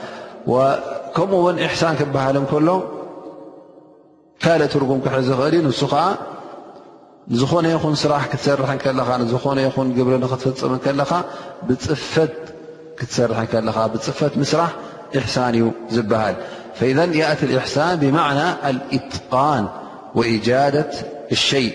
ከምኡውን 1.16 1.56
إحሳን 1.66 1.94
ክበሃል 2.00 2.36
ከሎ 2.52 2.68
ካልእ 4.44 4.68
ትرጉም 4.72 5.00
ክሕ 5.04 5.14
ዝኽእል 5.28 5.54
ንس 5.68 5.80
ከዓ 5.92 6.02
ንዝኾነ 7.32 7.64
ይኹን 7.74 7.94
ስራሕ 8.02 8.22
ክትሰርح 8.32 8.70
ኻ 9.06 9.10
ዝኾነ 9.32 9.58
ይን 9.66 9.88
ግብሪ 9.96 10.14
ክትፍፅም 10.32 10.72
ከለኻ 10.84 11.10
ብፅፈት 11.68 12.34
ክሰርح 12.98 13.38
ኻ 13.76 13.78
ፅፈት 14.06 14.32
ስራሕ 14.52 14.70
احሳን 15.18 15.54
እዩ 15.58 15.64
ዝበሃል 15.96 16.36
فإذ 16.78 16.98
يأ 17.22 17.30
الإحሳን 17.48 17.94
ብمعናى 18.02 18.46
الإትقان 18.70 19.64
وإجادة 20.18 20.92
اሸي 21.36 21.66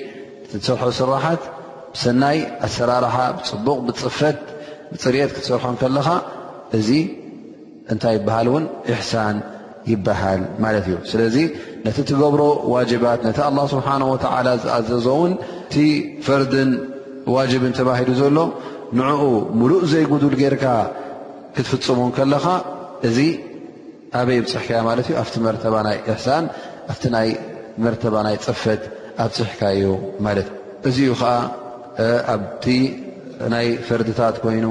ሰርሖ 0.68 0.84
ስራት 1.00 1.42
ሰናይ 2.04 2.38
ኣሰራርሓ 2.66 3.16
ፅቡቕ 3.50 3.86
ፅርት 4.20 4.40
ክትሰርሖ 4.90 5.66
ከለኻ 5.82 6.08
እንታይ 7.94 8.14
ይበሃል 8.18 8.48
እውን 8.52 8.64
እሕሳን 8.92 9.38
ይበሃል 9.92 10.42
ማለት 10.64 10.86
እዩ 10.90 10.96
ስለዚ 11.12 11.36
ነቲ 11.86 11.98
ትገብሮ 12.12 12.42
ዋጅባት 12.76 13.20
ነቲ 13.28 13.38
ኣላ 13.48 13.60
ስብሓን 13.74 14.04
ወተዓላ 14.12 14.48
ዝኣዘዞ 14.64 15.08
ውን 15.22 15.34
እቲ 15.66 15.76
ፈርድን 16.28 16.72
ዋጅብን 17.36 17.74
ተባሂሉ 17.80 18.10
ዘሎ 18.22 18.38
ንዕኡ 19.00 19.24
ሙሉእ 19.60 19.84
ዘይጉዱል 19.92 20.36
ጌይርካ 20.42 20.66
ክትፍፅሙን 21.58 22.12
ከለካ 22.18 22.46
እዚ 23.10 23.18
ኣበይ 24.20 24.40
ኣብፅሕካ 24.42 24.82
ማለት 24.90 25.06
እዩ 25.10 25.18
ኣቲ 25.24 25.44
ባና 25.74 25.88
እን 26.10 27.16
ኣ 27.22 27.24
ይ 27.28 27.32
መርተባናይ 27.84 28.36
ፅፈት 28.48 28.82
ኣብፅሕካ 29.26 29.62
እዩ 29.78 29.86
ማለት 30.26 30.48
እዚኡ 30.90 31.12
ከዓ 31.22 31.32
ኣብቲ 32.34 32.66
ናይ 33.54 33.68
ፈርድታት 33.88 34.36
ኮይኑ 34.44 34.66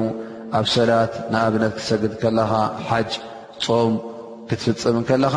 ኣብ 0.58 0.66
ሰላት 0.74 1.12
ንኣብነት 1.32 1.72
ክትሰግድ 1.76 2.12
ከለኻ 2.22 2.52
ሓጅ 2.88 3.12
ፆም 3.64 3.92
ክትፍፅም 4.48 4.98
ከለኻ 5.08 5.36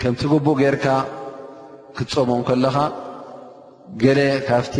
ከምቲ 0.00 0.20
ግቡእ 0.32 0.56
ጌርካ 0.60 0.86
ክትፀሙ 1.96 2.30
ከለኻ 2.48 2.76
ገለ 4.02 4.20
ካፍቲ 4.48 4.76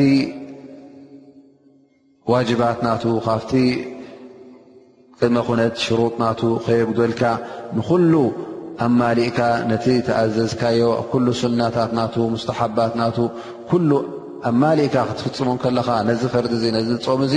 ዋጅባት 2.32 2.78
ናቱ 2.86 3.04
ካፍቲ 3.26 3.52
ቅድመ 5.18 5.36
ኹነት 5.48 5.74
ሽሩጥ 5.84 6.14
ናቱ 6.22 6.40
ከየግደልካ 6.64 7.22
ንኹሉ 7.76 8.12
ኣብማሊእካ 8.86 9.38
ነቲ 9.70 9.86
ተኣዘዝካዮ 10.06 10.80
ኣብ 11.00 11.06
ኩሉ 11.12 11.26
ስናታት 11.42 11.92
ናቱ 11.98 12.14
ሙስተሓባት 12.34 12.92
ናቱ 13.02 13.16
ኩሉ 13.70 13.90
ኣ 14.48 14.52
ማሊእካ 14.62 14.96
ክትፍፅሙ 15.10 15.48
ከለኻ 15.62 15.88
ነዚ 16.10 16.22
ፈርዲ 16.34 16.52
እዙ 16.58 16.64
ነዚ 16.76 16.88
ፆም 17.06 17.22
እዙ 17.28 17.34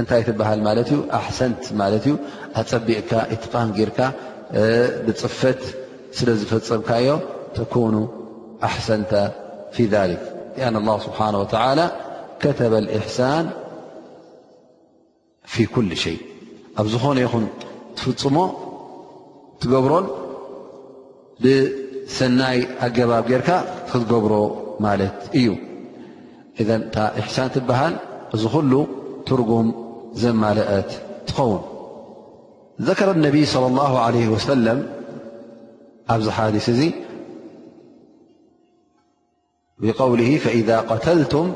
እታይ 0.00 0.22
ትበሃል 0.26 0.60
ማለት 0.66 0.88
እዩ 0.92 1.00
ኣሰንት 1.20 1.62
ማለት 1.80 2.04
እዩ 2.08 2.14
ኣፀቢቕካ 2.60 3.12
ይትቃን 3.32 3.68
ጌርካ 3.78 3.98
ብፅፈት 5.06 5.62
ስለ 6.16 6.28
ዝፈፀምካዮ 6.40 7.06
ተኑ 7.56 7.94
ኣحሰን 8.68 9.02
ፊ 9.74 9.76
ذክ 9.92 10.22
ኣ 10.66 10.66
الله 10.80 10.96
ስብሓه 11.06 11.32
ከተበ 12.42 12.72
الእሕሳን 12.84 13.44
ፊ 15.52 15.56
ኩل 15.74 15.88
ሸይ 16.04 16.16
ኣብ 16.80 16.86
ዝኾነ 16.92 17.18
ይኹን 17.26 17.44
ትፍፅሞ 17.96 18.36
ትገብሮን 19.62 20.06
ብሰናይ 21.42 22.58
ኣገባብ 22.86 23.24
ጌርካ 23.30 23.50
ክትገብሮ 23.88 24.34
ማለት 24.86 25.16
እዩ 25.38 25.48
እ 26.60 26.62
እሕሳን 27.20 27.48
ትበሃል 27.54 27.94
እዚ 28.34 28.42
ሉ 28.70 28.74
ትርጉም 29.28 29.68
زمالأت 30.14 30.94
تخون 31.26 31.62
ذكر 32.80 33.10
النبي 33.10 33.46
صلى 33.46 33.66
الله 33.66 33.98
عليه 33.98 34.28
وسلم 34.28 34.88
عب 36.08 36.28
حادث 36.28 36.70
ذ 36.70 36.90
بقوله 39.78 40.40
إذا 40.46 40.80
قتلتم 40.80 41.52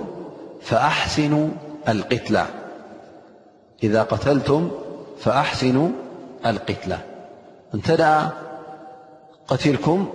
فأحسن 0.62 1.50
القتلة 6.46 7.02
أنتأ 7.74 8.30
قتلكم 9.48 10.06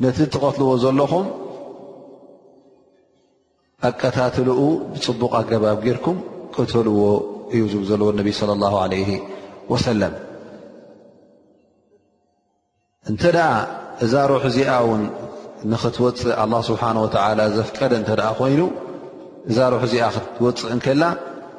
نتتقتلو 0.00 0.90
لم 0.90 1.00
ኣከታትልኡ 3.88 4.60
ብፅቡቕ 4.94 5.32
ኣገባብ 5.38 5.78
ጌርኩም 5.84 6.18
ክተልዎ 6.54 6.98
እዩ 7.56 7.62
ዘለዎ 7.88 8.08
ነቢ 8.18 8.28
ص 8.38 8.42
ه 8.46 8.48
ለ 8.90 9.18
ወሰለም 9.70 10.14
እንተ 13.10 13.22
እዛ 14.04 14.12
ርሕ 14.32 14.44
እዚኣ 14.50 14.70
ውን 14.88 15.02
ንኽትወፅእ 15.72 16.30
ኣه 16.44 16.50
ስብሓ 16.68 16.82
ዘፍቀደ 17.56 17.92
እተ 18.02 18.08
ኮይኑ 18.38 18.60
እዛ 19.50 19.56
ሩሕ 19.72 19.82
እዚኣ 19.88 20.04
ክትወፅእ 20.18 20.72
ከላ 20.84 21.02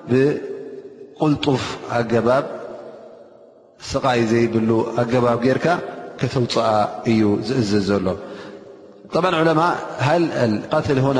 ብቁልጡፍ 0.10 1.64
ኣገባብ 2.00 2.46
ስቃይ 3.92 4.20
ዘይብሉ 4.34 4.70
ኣገባብ 5.02 5.38
ጌርካ 5.48 5.66
ክተውፅኣ 6.20 6.66
እዩ 7.12 7.22
ዝእዝዝ 7.48 7.86
ዘሎ 7.90 8.08
ዑለ 9.24 9.64
ሃ 10.06 10.16
ት 10.86 11.04
ሆነ 11.06 11.20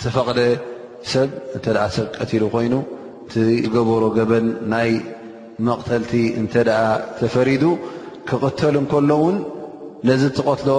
ዝተፈቕደ 0.00 0.40
ሰብ 1.12 1.30
እንተ 1.56 1.66
ኣ 1.84 1.86
ሰብ 1.96 2.06
ቀትሉ 2.18 2.42
ኮይኑ 2.54 2.74
እቲ 3.26 3.34
ዝገበሮ 3.64 4.02
ገበን 4.18 4.46
ናይ 4.72 4.90
መቕተልቲ 5.66 6.12
እንተ 6.40 6.54
ደኣ 6.68 6.78
ተፈሪዱ 7.18 7.64
ክቕተል 8.28 8.74
እንከሎውን 8.80 9.36
ነዚ 10.08 10.22
እትቐትሎ 10.30 10.70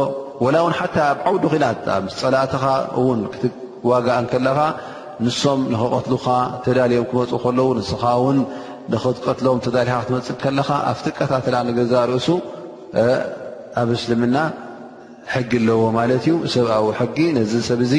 ወላ 0.45 0.56
እውን 0.63 0.73
ሓ 0.80 0.84
ኣብ 1.12 1.19
ዓውዲ 1.30 1.43
ኺኢላት 1.52 1.86
ፀላእትኻ 2.21 2.65
እውን 3.02 3.19
ክትዋጋእ 3.34 4.26
ከለኻ 4.32 4.60
ንሶም 5.26 5.62
ንኽቀትልካ 5.73 6.28
ተዳልዮም 6.65 7.06
ክመፁ 7.12 7.32
ከለው 7.43 7.67
ንስኻ 7.80 8.04
እውን 8.21 8.38
ንኽትቀትሎም 8.93 9.60
ተዳሊኻ 9.65 9.97
ክትመፅ 10.06 10.30
ከለኻ 10.43 10.69
ኣብቲ 10.91 11.06
ቀታትላ 11.19 11.56
ንገዛ 11.69 11.93
ርእሱ 12.12 12.28
ኣብ 13.82 13.89
እስልምና 13.97 14.38
ሕጊ 15.36 15.52
ኣለዎ 15.62 15.84
ማለት 15.99 16.23
እዩ 16.30 16.36
ሰብኣዊ 16.56 16.88
ሕጊ 17.02 17.17
ነዚ 17.38 17.52
ሰብ 17.69 17.80
እዙ 17.88 17.93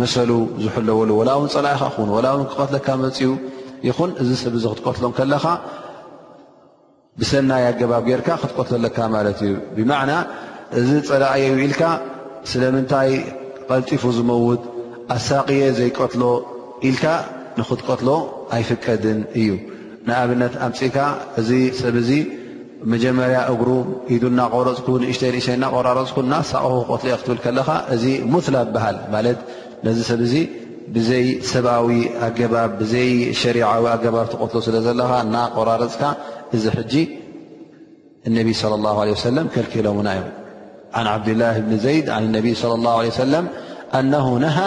መሰሉ 0.00 0.30
ዝሐለወሉ 0.64 1.10
ወላ 1.20 1.30
እውን 1.38 1.50
ፀላኣኢካ 1.54 1.84
ኹን 1.94 2.08
ወላ 2.16 2.26
እውን 2.34 2.46
ክቀትለካ 2.50 2.88
መፅኡ 3.04 3.30
ይኹን 3.88 4.10
እዚ 4.22 4.30
ሰብዚ 4.42 4.64
ክትቀትሎ 4.72 5.04
ከለካ 5.18 5.44
ብሰናይ 7.20 7.64
ኣገባብ 7.70 8.02
ጌይርካ 8.08 8.28
ክትቀትሎለካ 8.42 8.98
ማለት 9.14 9.38
እዩ 9.46 9.54
ብማዕና 9.76 10.12
እዚ 10.80 10.88
ፀላእየ 11.08 11.46
ኢልካ 11.66 11.82
ስለምንታይ 12.50 13.10
ቀልጢፉ 13.68 14.02
ዝመውድ 14.18 14.62
ኣሳቅየ 15.16 15.62
ዘይቀትሎ 15.78 16.22
ኢልካ 16.90 17.04
ንክትቀትሎ 17.60 18.08
ኣይፍቀድን 18.56 19.18
እዩ 19.40 19.48
ንኣብነት 20.08 20.54
ኣምፅካ 20.66 20.96
እዚ 21.40 21.50
ሰብ 21.80 21.96
ዚ 22.08 22.12
መጀመርያ 22.92 23.38
እግሩ 23.52 23.70
ኢዱ 24.14 24.22
እና 24.32 24.40
ቆረፅኩ 24.54 24.86
ንእሽተይ 25.00 25.30
ንእሽተይ 25.34 25.56
እና 25.58 25.64
ቆራረፅኩ 25.74 26.18
እናሳቅኹ 26.26 26.76
ክቀትሎ 26.88 27.08
የ 27.12 27.16
ክትብል 27.22 27.38
ከለካ 27.44 27.68
እዚ 27.94 28.04
ሙትላ 28.32 28.56
ይበሃል 28.66 28.96
ማለት 29.14 29.38
ነዚ 29.86 29.98
ሰብ 30.08 30.20
እዚ 30.26 30.34
ብዘይ 30.94 31.26
ሰብኣዊ 31.50 31.88
ኣገባ 32.26 32.54
ብዘይ 32.80 33.10
ሸሪዊ 33.40 33.64
ኣገባብ 33.94 34.26
ትቀትሎ 34.32 34.58
ስለ 34.68 34.76
ዘለካ 34.86 35.10
እና 35.26 35.36
ቆራረፅካ 35.56 36.02
እዚ 36.56 36.64
ጂ 36.92 36.94
ነቢ 38.38 38.46
ص 38.60 38.62
ه 38.96 38.98
ه 39.08 39.10
ሰለ 39.26 39.36
ከልክሎውና 39.52 40.08
እዮ 40.16 40.24
ን 41.04 41.06
ዓብድላ 41.14 41.42
ብኒ 41.66 41.72
ዘይድ 41.84 42.06
ነቢ 42.36 42.46
ه 42.60 42.62
ሰለ 43.20 43.32
ኣነ 43.98 44.12
ነሃ 44.44 44.58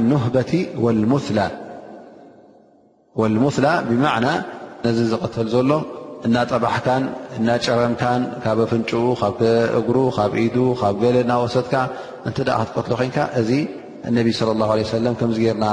ን 0.00 0.02
ህበቲ 0.24 0.50
ሙላ 1.10 3.66
ብማዕና 3.88 4.26
ነዚ 4.84 4.98
ዝቀተል 5.12 5.48
ዘሎ 5.54 5.70
እና 6.26 6.36
ጠባሕካን 6.52 7.02
እና 7.38 7.48
ጨረምካን 7.64 8.22
ካብ 8.44 8.58
ኣፍንጭኡ 8.66 9.04
ካብእጉሩ 9.22 9.96
ካብ 10.16 10.32
ኢዱ 10.44 10.56
ካብ 10.80 10.94
ገለ 11.02 11.16
ናወሰትካ 11.30 11.72
እ 12.28 12.30
ክትቀትሎ 12.36 12.92
ኮንካ 13.00 13.16
እነ 14.08 14.16
ص 14.38 14.40
ه 14.42 14.44
ከዚ 15.20 15.38
ና 15.62 15.64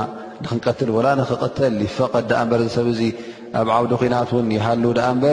ንክንቀትል 0.44 0.90
ላ 1.06 1.08
ክተ 1.42 1.58
ይፈቀድ 1.88 2.32
ሰብ 2.76 2.88
ኣብ 3.60 3.68
ዓውዲ 3.78 3.92
ናት 4.14 4.32
ን 4.46 4.48
ይሃ 4.58 4.68
በ 5.24 5.26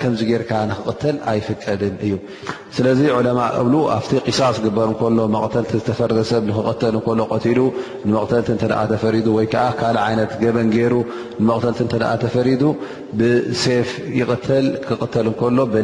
ከዚ 0.00 0.20
ርካ 0.42 0.50
ክተ 0.86 1.02
ኣይፍቀድን 1.30 1.94
እዩ 2.06 2.12
ስለዚ 2.76 3.00
ብ 3.26 3.28
ኣብ 3.96 4.04
ሳስ 4.38 4.56
ግበር 4.66 4.88
ሎ 5.18 5.20
ተቲ 5.56 5.70
ተፈረሰብ 5.88 6.42
ክ 7.06 7.08
ንተቲ 8.08 8.52
ፈ 9.04 9.04
ወይዓ 9.36 9.54
ካእ 9.80 9.96
ይነ 10.12 10.20
ገበን 10.44 10.68
ገይሩ 10.76 10.94
ንተቲ 11.48 11.80
ተፈሪ 12.24 12.48
ብፍክ 13.20 15.40
ሎ 15.56 15.58
በ 15.74 15.76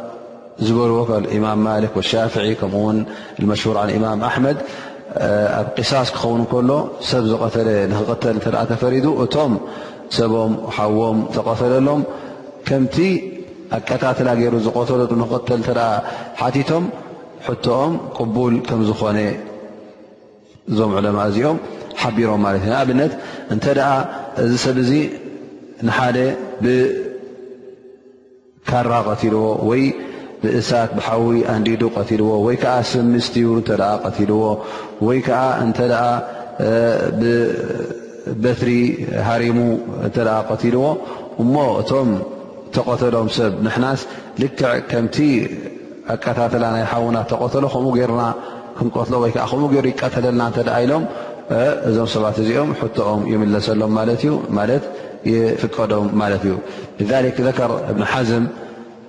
ዝበልዎ 0.67 0.97
ኢማም 1.37 1.59
ማሊክ 1.67 1.93
ሻፍ 2.11 2.33
ከምኡውን 2.59 2.97
መሽር 3.51 3.77
ኢማም 3.97 4.19
ኣሕመድ 4.29 4.57
ኣብ 5.59 5.67
قሳስ 5.77 6.07
ክኸውን 6.15 6.41
ከሎ 6.51 6.71
ሰብ 7.09 7.23
ዝቀተለ 7.31 7.67
ንክተል 7.91 8.35
ተፈሪዱ 8.71 9.05
እቶም 9.23 9.51
ሰቦም 10.17 10.51
ሓዎም 10.77 11.17
ተቐፈለሎም 11.35 12.01
ከምቲ 12.67 12.95
ኣቀታትላ 13.77 14.29
ገይሩ 14.39 14.53
ዝቆተለ 14.67 15.01
ንክተል 15.21 15.61
ሓቲቶም 16.41 16.83
ሕቶኦም 17.47 17.93
ቅቡል 18.19 18.53
ከም 18.67 18.79
ዝኮነ 18.87 19.17
እዞም 20.71 20.91
ዕለማ 20.97 21.19
እዚኦም 21.31 21.57
ሓቢሮም 22.01 22.39
ማለት 22.45 22.61
እ 22.67 22.69
ንኣብነት 22.71 23.11
እንተ 23.53 23.65
እዚ 24.43 24.51
ሰብ 24.65 24.77
ዚ 24.89 24.91
ንሓደ 25.87 26.17
ብካራ 26.65 28.91
ቀትልዎ 29.07 29.45
ወይ 29.69 29.81
ብእሳት 30.43 30.91
ብሓዊ 30.97 31.37
ኣንዲዱ 31.53 31.81
ቀትልዎ 31.95 32.29
ወይ 32.45 32.55
ከዓ 32.61 32.75
ስምስትዩ 32.91 33.47
እተ 33.61 33.69
ቀትልዎ 34.05 34.41
ወይ 35.07 35.19
ከዓ 35.27 35.41
እንተ 35.65 35.77
ብበትሪ 37.19 38.69
ሃሪሙ 39.27 39.59
እንተ 40.05 40.17
ቀትልዎ 40.49 40.83
እሞ 41.43 41.53
እቶም 41.81 42.09
ተቀተሎም 42.77 43.27
ሰብ 43.37 43.53
ንሕናስ 43.67 44.01
ልክዕ 44.43 44.73
ከምቲ 44.91 45.17
ኣቀታተላ 46.13 46.63
ናይ 46.75 46.83
ሓውና 46.93 47.17
ተቀተሎ 47.33 47.63
ከምኡ 47.75 47.89
ገርና 47.99 48.21
ክንቀትሎ 48.79 49.15
ወይከዓ 49.23 49.45
ከምኡ 49.51 49.69
ገይሩ 49.73 49.85
ይቀተለልና 49.93 50.41
እተ 50.51 50.59
ኢሎም 50.83 51.03
እዞም 51.89 52.07
ሰባት 52.15 52.35
እዚኦም 52.43 52.69
ሕቶኦም 52.81 53.21
ይምለሰሎም 53.33 53.91
ማለት 53.99 54.19
እዩ 54.25 54.33
ማለት 54.59 54.83
ይፍቀዶም 55.31 56.05
ማለት 56.23 56.43
እዩ 56.49 56.53
ዘከር 57.47 57.71
እብን 57.91 58.05
ሓዝም 58.11 58.45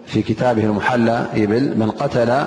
في 0.07 0.23
كتابه 0.23 0.63
المحلى 0.65 1.27
يبل 1.35 1.79
من 1.79 1.91
قتل 1.91 2.47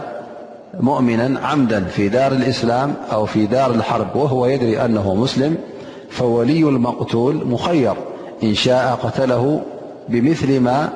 مؤمنا 0.80 1.40
عمدا 1.40 1.84
في 1.84 2.10
دار 2.10 2.32
الإسلام 2.32 2.94
أو 3.12 3.26
في 3.26 3.46
دار 3.46 3.72
الحرب 3.72 4.16
وهو 4.16 4.46
يدري 4.46 4.82
أنه 4.86 5.16
مسلم 5.16 5.58
فولي 6.10 6.60
المقتول 6.60 7.48
مخير 7.48 7.94
إن 8.44 8.54
شاء 8.54 9.00
قتله 9.04 9.62
بمثل 10.10 10.60
ما 10.60 10.90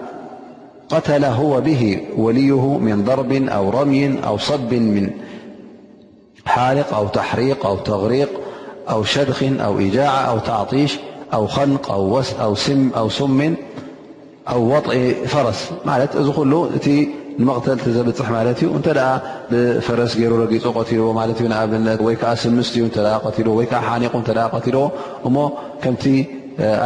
قتل 0.89 1.26
هو 1.26 1.62
به 1.62 2.00
وليه 2.17 2.78
من 2.78 3.04
ضرب 3.04 3.32
أو 3.34 3.69
رمي 3.69 4.19
أو 4.28 4.38
صب 4.38 4.74
من 4.74 5.10
حالق 6.45 6.93
أو 6.93 7.08
تحريق 7.08 7.65
أو 7.65 7.78
تغريق 7.78 8.30
أو 8.89 9.04
شدخ 9.04 9.43
أو 9.43 9.80
إجاعة 9.80 10.17
أو 10.22 10.39
تعطيش 10.39 11.00
أو 11.34 11.48
خنق 11.48 11.91
أو 11.91 12.56
سم 13.10 13.56
ኣብ 14.54 14.62
ወዒ 14.71 14.86
ፈረስ 15.34 15.60
ማለት 15.89 16.12
እዚ 16.19 16.28
ኩሉ 16.38 16.54
እቲ 16.78 16.86
ንመቕተልቲ 17.41 17.86
ዘብፅሕ 17.97 18.28
ማለት 18.38 18.58
እዩ 18.63 18.69
እንተ 18.78 18.88
ብፈረስ 19.52 20.12
ገይሩ 20.19 20.32
ረጊፁ 20.43 20.63
ትልዎ 20.89 21.08
ማ 21.19 21.21
ንኣብነት 21.52 21.99
ወይዓ 22.08 22.23
ስምስትኡ 22.41 22.84
ልዎ 23.47 23.54
ወይዓ 23.60 23.71
ሓኒቁ 23.88 24.13
ትልዎ 24.65 24.86
እሞ 25.28 25.38
ከምቲ 25.84 26.04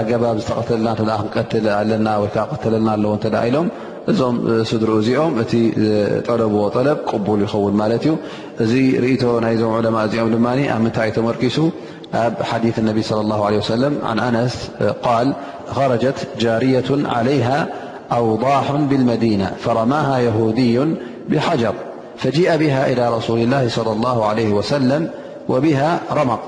ኣገባብ 0.01 0.35
ዝተቀተለና 0.41 0.91
ክንቀትል 1.21 1.65
ኣለና 1.79 2.07
ወዓ 2.23 2.41
ተለልና 2.63 2.89
ኣለዎ 2.97 3.13
ኢሎም 3.49 3.67
እዞም 4.11 4.35
ስድሪ 4.69 4.89
እዚኦም 5.01 5.33
እቲ 5.43 5.51
ጠለብዎ 6.27 6.63
ጠለብ 6.75 6.97
ቅቡል 7.09 7.41
ይኸውን 7.45 7.75
ማለት 7.81 8.03
እዩ 8.07 8.11
እዚ 8.63 8.73
ርእቶ 9.03 9.23
ናይዞም 9.45 9.73
ዕለማ 9.77 9.97
እዚኦም 10.07 10.29
ድማ 10.35 10.47
ኣብ 10.73 10.79
ምንታይ 10.85 11.11
ተመርኪሱ 11.17 11.57
ኣብ 12.23 12.33
ሓዲ 12.49 12.65
ነቢ 12.89 12.99
صለ 13.09 13.31
ሰለም 13.69 13.93
ን 14.15 14.19
ኣነስ 14.25 14.55
ል 15.27 15.29
خرجت 15.71 16.27
جارية 16.39 16.83
عليها 17.07 17.67
أوضاح 18.11 18.71
بالمدينة 18.71 19.51
فرماها 19.59 20.19
يهودي 20.19 20.85
بحجر 21.29 21.73
فجيئ 22.17 22.57
بها 22.57 22.87
إلى 22.91 23.17
رسول 23.17 23.39
الله 23.39 23.69
صلى 23.69 23.91
الله 23.91 24.25
عليه 24.25 24.53
وسلم 24.53 25.09
وبها 25.49 25.99
رمق 26.11 26.39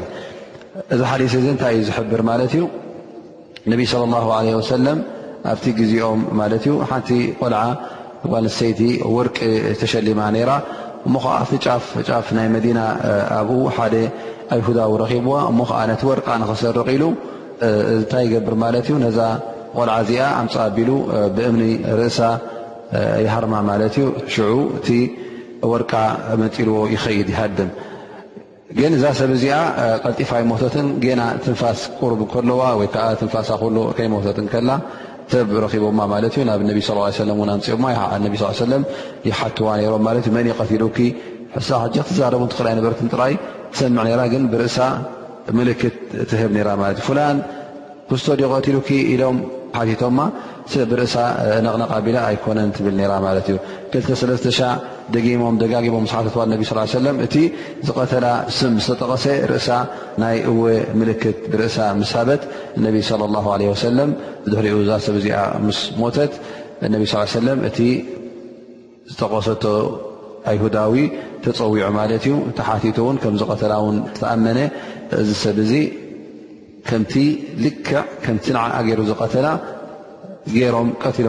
እነቢ 3.68 3.82
صለ 3.92 4.04
ه 4.26 4.28
ለ 4.46 4.50
ወሰለም 4.60 4.98
ኣብቲ 5.52 5.66
ግዜኦም 5.80 6.22
ማለት 6.40 6.64
እዩ 6.68 6.74
ሓንቲ 6.90 7.10
ቆልዓ 7.42 7.62
ዋንሰይቲ 8.32 8.82
ወርቂ 9.16 9.38
ተሸሊማ 9.82 10.22
ነይራ 10.36 10.52
እሞ 11.08 11.14
ከዓ 11.24 11.32
ኣብቲ 11.42 11.54
ጫፍ 11.66 11.86
ጫፍ 12.08 12.28
ናይ 12.38 12.48
መዲና 12.56 12.80
ኣብኡ 13.40 13.52
ሓደ 13.78 13.96
ኣይሁዳዊ 14.56 14.92
ረኺብዋ 15.04 15.34
እሞ 15.52 15.60
ከዓ 15.70 15.80
ነቲ 15.92 16.02
ወርቃ 16.12 16.28
ንኽሰርቕ 16.42 16.88
ኢሉ 16.96 17.04
ንታይ 18.02 18.24
ይገብር 18.28 18.56
ማለት 18.64 18.86
እዩ 18.90 18.96
ነዛ 19.06 19.20
ቆልዓ 19.78 19.96
እዚኣ 20.04 20.22
ኣምፅ 20.42 20.56
ኣቢሉ 20.68 20.90
ብእምኒ 21.38 21.64
ርእሳ 22.00 22.20
ይሃርማ 23.26 23.54
ማለት 23.72 23.94
እዩ 24.00 24.06
ሽዑ 24.34 24.54
እቲ 24.80 24.88
ወርቃ 25.74 25.92
መፂልዎ 26.44 26.78
ይኸይድ 26.96 27.28
ይሃድም 27.36 27.70
ግንእዛ 28.78 29.06
ሰብ 29.18 29.32
እዚኣ 29.36 29.56
ቀልጢፋ 30.04 30.30
ይሞቶትን 30.44 30.88
ገና 31.04 31.22
ትንፋስ 31.44 31.82
ቁርብ 31.98 32.22
ከለዋ 32.32 32.62
ወይ 32.80 32.88
ከዓ 32.94 33.04
ትንፋስክሎ 33.22 33.76
ከይሞትን 33.98 34.46
ከላ 34.54 34.70
ሰብ 35.34 35.50
ረኪቦማ 35.64 36.00
ማለት 36.14 36.34
ዩ 36.40 36.44
ናብ 36.50 36.62
ነቢ 36.70 36.80
ስ 36.88 36.96
ለ 37.28 37.34
እ 37.34 37.36
ኣንፅኦ 37.56 37.78
ነቢ 38.26 38.34
ስ 38.42 38.50
ሰለም 38.64 38.84
ይሓትዋ 39.30 39.68
ነይሮም 39.80 40.04
ማለት 40.08 40.26
እ 40.30 40.34
መን 40.36 40.48
ይቀትሉኪ 40.52 40.98
ሕሳ 41.58 41.70
ክትዛረቡን 41.96 42.50
ትክልኣይ 42.54 42.76
ንበርትን 42.80 43.10
ጥራይ 43.14 43.34
ሰምዕ 43.80 44.06
ራ 44.20 44.24
ግን 44.34 44.44
ብርእሳ 44.54 44.80
ምልክት 45.60 45.96
ትህብ 46.32 46.52
ነራ 46.58 46.70
ማለት 46.84 46.98
እዩ 47.02 47.06
ፍላን 47.10 47.38
ክስቶድ 48.10 48.40
ይቀትሉኪ 48.46 48.90
ኢሎም 49.16 49.38
ሓቶማ 49.78 50.20
ስ 50.72 50.84
ብርእሳ 50.92 51.14
ነቕነቓቢላ 51.66 52.18
ኣይኮነን 52.30 52.70
ትብል 52.78 53.00
ራ 53.12 53.14
ማለት 53.26 53.48
እዩ 53.52 53.58
ከ 54.08 54.18
ሰለስተሻ 54.22 54.60
ደሞም 55.16 55.56
ደጋጊሞም 55.64 56.06
ሓትዋ 56.12 56.42
ነ 56.52 56.88
ለም 57.06 57.18
እቲ 57.26 57.36
ዝቀተላ 57.88 58.28
ስም 58.58 58.76
ዝተጠቐሰ 58.86 59.26
ርእሳ 59.52 59.70
ናይ 60.24 60.38
እወ 60.52 60.62
ምልክት 61.00 61.40
ብርእሳ 61.54 61.78
ምስ 62.02 62.14
በት 62.30 62.44
ነቢ 62.86 62.96
ሰለም 63.84 64.12
ድሕሪኡ 64.52 64.76
እዛ 64.84 64.92
ሰብ 65.08 65.18
እዚኣ 65.22 65.42
ምስ 65.66 65.80
ሞተት 66.02 66.34
ነቢ 66.96 67.04
ስ 67.14 67.26
ሰለም 67.40 67.60
እቲ 67.70 67.80
ዝጠቐሰቶ 69.12 69.66
ኣይሁዳዊ 70.52 70.94
ተፀዊዑ 71.44 71.84
ማለት 72.00 72.24
እዩ 72.28 72.34
እቲ 72.52 72.60
ሓቲቶ 72.70 72.98
ን 73.16 73.18
ከም 73.24 73.36
ዝቀተላ 73.42 73.74
ን 73.96 74.00
ዝተኣመነ 74.16 74.60
እዚ 75.22 75.30
ሰብ 75.44 75.58
እዚ 75.66 75.72
ሩ 76.92 77.02
ዝተ 79.10 79.38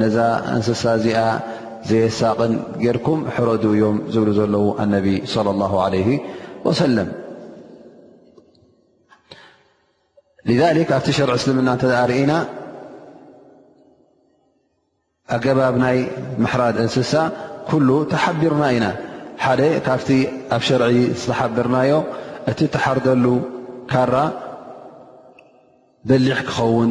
ነዛ 0.00 0.16
እንስሳ 0.54 0.82
እዚኣ 0.98 1.18
ዘየሳቅን 1.88 2.52
ጌርኩም 2.82 3.20
ሕረዱ 3.34 3.62
እዮም 3.74 3.98
ዝብሉ 4.12 4.28
ዘለው 4.38 4.64
ኣነቢ 4.84 5.06
ص 5.32 5.34
ه 5.70 5.72
ع 5.84 5.86
ወሰለም 6.66 7.08
ذ 10.56 10.58
ኣብቲ 10.98 11.08
ሸርዒ 11.18 11.34
እስልምና 11.40 11.68
እተርእና 11.78 12.32
ኣገባብ 15.36 15.74
ናይ 15.84 15.98
ምሕራድ 16.42 16.76
እንስሳ 16.84 17.12
ኩሉ 17.68 17.88
ተሓቢርና 18.12 18.64
ኢና 18.74 18.86
ሓደ 19.44 19.60
ካብቲ 19.86 20.08
ኣብ 20.56 20.62
ሸርዒ 20.68 20.96
ዝተሓብርናዮ 21.22 21.92
እቲ 22.50 22.60
ተሓርደሉ 22.74 23.24
ካራ 23.90 24.14
በሊሕ 26.08 26.38
ክኸውን 26.48 26.90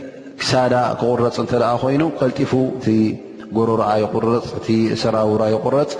ክሳዳ 0.41 0.75
ክቁረፅ 0.99 1.35
እተ 1.45 1.53
ኮይኑ 1.81 2.03
ከልጢፉ 2.19 2.51
እቲ 2.77 2.87
ጎሩርኣ 3.55 3.89
ይቁረፅ 4.03 4.45
እቲ 4.59 4.67
ሰራውራ 5.01 5.43
ይቁረፅ 5.55 5.91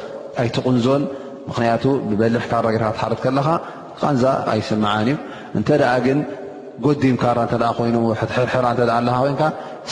ኣይትቕንዞን 0.41 1.03
ምክንያቱ 1.49 1.83
ብበልሕ 2.09 2.43
ካራ 2.51 2.65
ጌካ 2.75 2.83
ክተር 2.97 3.13
ከለኻ 3.23 3.47
ቀንዛ 4.01 4.23
ኣይስምዓን 4.53 5.07
እዩ 5.11 5.17
እንተ 5.59 5.69
ግን 6.05 6.19
ጎዲም 6.85 7.15
ካ 7.23 7.33
ይ 7.87 7.91
ሕ 8.53 8.63
ኣ 8.93 9.27
ይ 9.31 9.35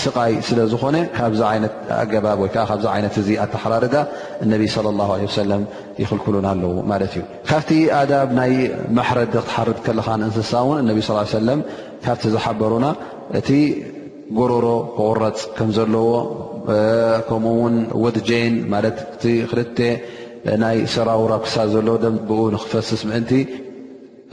ስቃይ 0.02 0.34
ስለዝኾነ 0.48 0.96
ካብዚ 1.18 1.42
ይት 1.54 1.72
ኣገባ 2.00 2.26
ወ 2.42 2.48
ካዚ 2.56 2.84
ይነት 2.98 3.16
እ 3.22 3.36
ኣተሓራርዳ 3.44 3.96
ነቢ 4.52 4.64
ለ 4.88 4.98
ሰለ 5.38 5.52
ይክልክሉን 6.02 6.46
ኣለው 6.52 6.74
ማለት 6.92 7.14
እዩ 7.18 7.24
ካብቲ 7.50 7.70
ኣዳብ 8.00 8.30
ናይ 8.40 8.52
ማሕረድ 8.98 9.32
ክትሓርድ 9.36 9.80
ከለኻ 9.86 10.08
ንእንስሳ 10.24 10.54
ውን 10.70 10.90
ሰለ 11.34 11.50
ካብቲ 12.06 12.24
ዝሓበሩና 12.36 12.86
እ 13.40 13.54
ጎሮሮ 14.38 14.68
ክቁረፅ 14.96 15.40
ከም 15.58 15.70
ዘለዎ 15.78 16.10
ከምኡውን 17.30 17.76
ወድጀን 18.04 18.54
ማለት 18.74 18.98
እቲ 19.14 19.24
ክል 19.52 19.60
ናይ 20.64 20.78
ሰራውራ 20.94 21.34
ክሳድ 21.46 21.68
ዘለዎ 21.76 21.96
ደብኡ 22.04 22.32
ንክፈስስ 22.56 23.02
ምእንቲ 23.10 23.32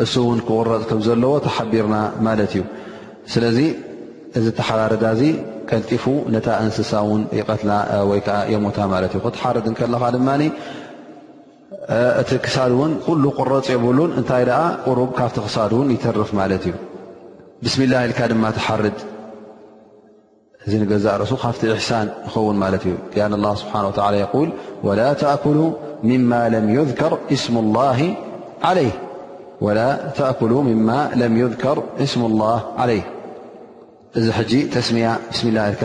እሱ 0.05 0.13
ውን 0.29 0.41
ክቁረፅ 0.49 0.83
ከም 0.91 1.01
ዘለዎ 1.09 1.33
ተሓቢርና 1.47 1.97
ማለት 2.27 2.51
እዩ 2.57 2.65
ስለዚ 3.35 3.59
እዚ 4.39 4.47
ተሓራርዳ 4.59 5.05
ዚ 5.21 5.23
ቀልጢፉ 5.71 6.05
ነታ 6.37 6.49
እንስሳ 6.65 6.93
ውን 7.11 7.23
ይቀትና 7.41 7.73
ወይከዓ 8.13 8.37
የሞታ 8.55 8.79
ማለት 8.95 9.13
እዩ 9.17 9.21
ክትሓርድ 9.27 9.67
ከለካ 9.81 10.03
ድማ 10.17 10.29
እቲ 12.23 12.31
ክሳድ 12.45 12.73
ውን 12.81 12.93
ኩሉ 13.07 13.25
ቁረፅ 13.41 13.67
የብሉን 13.77 14.13
እንታይ 14.21 14.43
ደኣ 14.51 14.63
ቅሩብ 14.87 15.11
ካብቲ 15.19 15.37
ክሳድ 15.47 15.73
እውን 15.77 15.89
ይተርፍ 15.97 16.31
ማለት 16.41 16.65
እዩ 16.69 16.75
ብስሚ 17.65 17.83
ላ 17.93 18.01
ኢልካ 18.07 18.21
ድማ 18.33 18.45
ትሓርድ 18.57 18.97
ذزاء 20.69 21.15
ارسول 21.15 21.39
خافت 21.39 21.65
إحسان 21.65 22.11
خو 22.27 22.53
مالت 22.53 22.83
لأن 23.17 23.35
الله 23.35 23.55
سبحانه 23.55 23.89
وتعالى 23.89 24.17
يقول 24.19 24.53
ولا 24.83 25.13
تأكلوا 25.13 25.73
مما 26.03 26.49
لم 26.49 26.75
يذكر 26.79 27.19
اسم 32.03 32.27
الله 32.27 32.63
عليه 32.83 33.05
جي 34.51 34.63
تسمية 34.63 35.19
بسم 35.33 35.49
الله 35.49 35.73
ك 35.83 35.85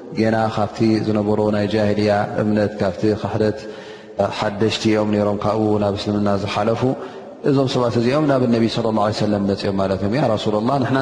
ገና 0.19 0.37
ካብቲ 0.55 0.77
ዝነበሮ 1.07 1.41
ናይ 1.55 1.65
ጃህልያ 1.73 2.11
እምነት 2.41 2.71
ካብቲ 2.81 3.01
ክሕደት 3.21 3.59
ሓደሽቲ 4.39 4.83
እኦም 4.95 5.11
ሮም 5.27 5.37
ካብኡ 5.45 5.69
ናብ 5.83 5.95
እስልምና 5.99 6.29
ዝሓለፉ 6.43 6.81
እዞም 7.49 7.67
ሰባት 7.73 7.95
እዚኦም 7.99 8.25
ናብ 8.31 8.41
ነቢ 8.55 8.65
ለ 8.75 8.87
ه 9.07 9.11
ሰለም 9.21 9.43
መፅኦም 9.51 9.75
ማለት 9.81 10.01
እዮም 10.07 10.37
ሱላ 10.45 10.57
ላ 10.69 10.79
ንና 10.83 10.97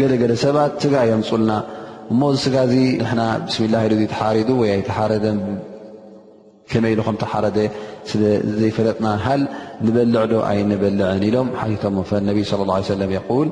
ገደገደ 0.00 0.32
ሰባት 0.44 0.72
ስጋ 0.84 0.94
የምፁልና 1.10 1.52
እሞእዚ 2.12 2.38
ስጋ 2.44 2.56
እዚ 2.68 2.74
ና 3.20 3.24
ብስሚ 3.44 3.66
ላ 3.74 3.82
ኢሉ 3.88 3.92
እ 4.06 4.08
ተሓሪዱ 4.14 4.48
ወ 4.60 4.64
ኣይተሓረደን 4.76 5.38
ከመይሉ 6.72 7.00
ከም 7.06 7.16
ተሓረደ 7.22 7.58
ስለዘይፈለጥና 8.10 9.06
ሃል 9.26 9.42
ንበልዕዶ 9.86 10.32
ኣይንበልዕን 10.50 11.22
ኢሎም 11.28 11.50
ሓቶም 11.60 11.96
ነቢይ 12.30 12.46
ለም 13.02 13.12
የል 13.16 13.50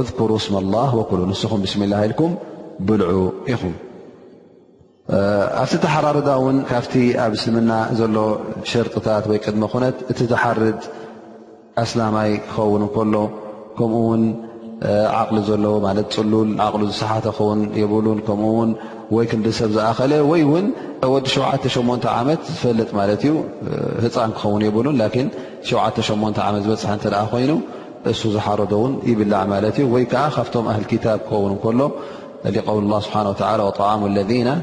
እذኩሩ 0.00 0.30
ስማ 0.46 0.56
ላ 0.76 0.86
ወኩሉ 1.00 1.20
ንስኹም 1.32 1.60
ብስሚ 1.66 1.82
ላ 1.94 2.04
ኢልኩም 2.06 2.32
ብልዑ 2.88 3.20
ኢኹም 3.54 3.74
ኣብቲ 5.62 5.74
ተሓራርዳ 5.82 6.28
ካብቲ 6.68 6.94
ኣብ 7.24 7.30
ምስልምና 7.34 7.72
ዘሎ 7.98 8.16
ሽርጥታት 8.70 9.24
ቅድ 9.44 9.56
ነት 9.82 9.96
እቲ 10.12 10.18
ዝሓርድ 10.32 10.80
ኣስላማይ 11.82 12.30
ክኸውን 12.46 12.82
ሎ 13.14 13.20
ከምኡውን 13.78 14.22
ዓቕሊ 15.18 15.38
ፅሉል 16.16 16.50
ዝሰሓተ 16.90 17.26
ክን 17.38 17.60
ኡ 19.14 19.22
ይ 19.22 19.26
ክንዲ 19.30 19.46
ሰብ 19.60 19.70
ዝኣኸለ 19.78 20.12
ይ 20.40 20.44
ዲ 21.02 21.26
ሸ8 21.76 22.04
ዓመት 22.18 22.40
ዝፈጥ 22.54 22.90
ዩ 23.28 23.34
ህፃን 24.04 24.30
ክኸን 24.42 24.62
ብሉ 24.76 24.86
78 25.02 26.42
ዓት 26.46 26.56
ዝበፅሐ 26.64 26.92
ኣ 27.22 27.24
ኮይኑ 27.32 27.50
እሱ 28.10 28.20
ዝሓረዶን 28.34 28.92
ይብላዕ 29.10 29.40
ማ 29.52 29.64
ዩ 29.82 29.86
ወይ 29.94 30.04
ዓ 30.24 30.28
ካብቶም 30.36 30.66
ኣ 30.72 30.80
ታ 31.06 31.14
ክኸን 31.28 31.76
ሎ 31.80 31.84
ውል 32.76 32.88
ስሓ 33.06 33.14
ጣ 33.80 34.62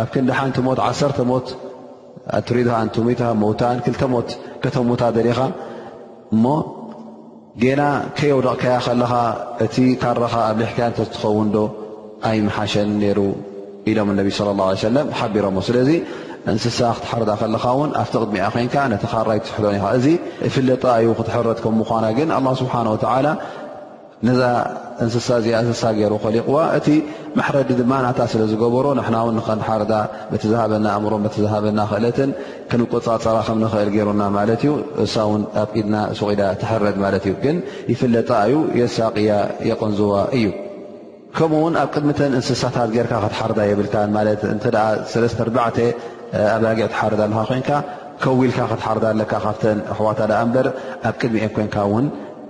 ኣብ 0.00 0.08
ክንዲ 0.14 0.30
ሓንቲ 0.38 0.56
ሞት 0.66 0.78
ዓሰተ 0.86 1.18
ሞት 1.30 1.48
ኣትሪድሃ 2.38 2.76
እንሙታ 2.86 3.22
ሞውታን 3.42 3.76
ክተ 3.86 4.02
ሞት 4.14 4.28
ከተሞታ 4.62 5.02
ደለኻ 5.16 5.40
እሞ 6.34 6.44
ጌና 7.62 7.82
ከየው 8.16 8.40
ደቕከያ 8.46 8.74
ከለኻ 8.86 9.12
እቲ 9.64 9.76
ካረኻ 10.02 10.34
ኣብ 10.48 10.56
ልሕከያ 10.62 10.86
እተዝትኸውን 10.92 11.48
ዶ 11.54 11.58
ኣይመሓሸን 12.30 12.90
ነይሩ 13.02 13.18
ኢሎም 13.90 14.08
ነቢ 14.20 14.28
ለ 14.48 14.50
ه 14.74 14.90
ለም 14.96 15.08
ሓቢሮሞ 15.18 15.56
ስለዚ 15.68 15.90
እንስሳ 16.50 16.78
ክትሓርዳ 16.96 17.30
ከለኻ 17.42 17.64
ውን 17.78 17.90
ኣብቲ 18.02 18.14
ቅድሚኣ 18.22 18.44
ኮንካ 18.54 18.74
ነቲ 18.92 19.04
ኻራይ 19.12 19.38
ስሕዶን 19.48 19.76
ኢኻ 19.78 19.86
እዚ 19.98 20.06
እፍለጣ 20.48 20.82
እዩ 21.00 21.08
ክትሕረት 21.20 21.58
ከምኳና 21.64 22.04
ግን 22.18 22.30
ስብሓላ 22.62 22.86
ነዛ 24.26 24.40
እንስሳ 25.04 25.26
እዚኣ 25.40 25.54
እንስሳ 25.64 25.82
ገይሩ 25.96 26.12
ከሊቕዋ 26.22 26.58
እቲ 26.76 26.86
መሕረዲ 27.38 27.68
ድማ 27.80 27.92
ናታ 28.04 28.20
ስለ 28.32 28.42
ዝገበሮ 28.50 28.86
ንሕናውን 28.98 29.36
ከንሓርዳ 29.46 29.92
በተዝሃበና 30.30 30.86
ኣእምሮ 30.96 31.14
ተዝሃበና 31.34 31.78
ክእለትን 31.90 32.30
ክንቆፃፀራ 32.70 33.36
ከምንክእል 33.48 33.88
ገሩና 33.96 34.22
ማለት 34.36 34.62
እዩ 34.66 34.72
እሳ 35.04 35.14
ውን 35.30 35.42
ኣብ 35.62 35.70
ኢድና 35.80 35.96
ሱቂዳ 36.20 36.40
ትሕረድ 36.62 36.96
ማለት 37.04 37.26
እዩ 37.30 37.34
ግን 37.44 37.58
ይፍለጣ 37.92 38.30
እዩ 38.48 38.56
የሳቅያ 38.80 39.30
የቐንዝዋ 39.70 40.12
እዩ 40.38 40.46
ከምኡውን 41.38 41.74
ኣብ 41.82 41.88
ቅድሚተን 41.94 42.32
እንስሳታት 42.40 42.90
ገርካ 42.96 43.14
ክትሓርዳ 43.24 43.58
የብልካ 43.70 43.94
ማለ 44.18 44.28
እ 44.40 45.88
ኣባጊዕ 46.54 46.86
ትሓርዳ 46.92 47.20
ኣለካ 47.32 47.42
ኮይንካ 47.48 47.70
ከዊኢልካ 48.22 48.58
ክትሓርዳ 48.72 49.04
ኣለካ 49.14 49.32
ካብተን 49.44 49.78
ኣክዋታ 49.92 50.20
እበር 50.44 50.66
ኣብ 51.08 51.12
ቅድሚእአን 51.20 51.52
ኮይንካውን 51.56 52.04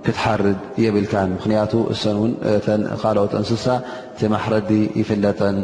ክትሓርድ 0.07 0.59
የብልካ 0.83 1.13
ምክንያቱ 1.37 1.73
እሰን 1.93 2.17
እውን 2.19 2.33
ተን 2.65 2.83
ካልኦት 3.03 3.33
እንስሳ 3.39 3.65
ቲ 4.19 4.29
ማሕረዲ 4.35 4.71
ይፍለጠን 5.01 5.57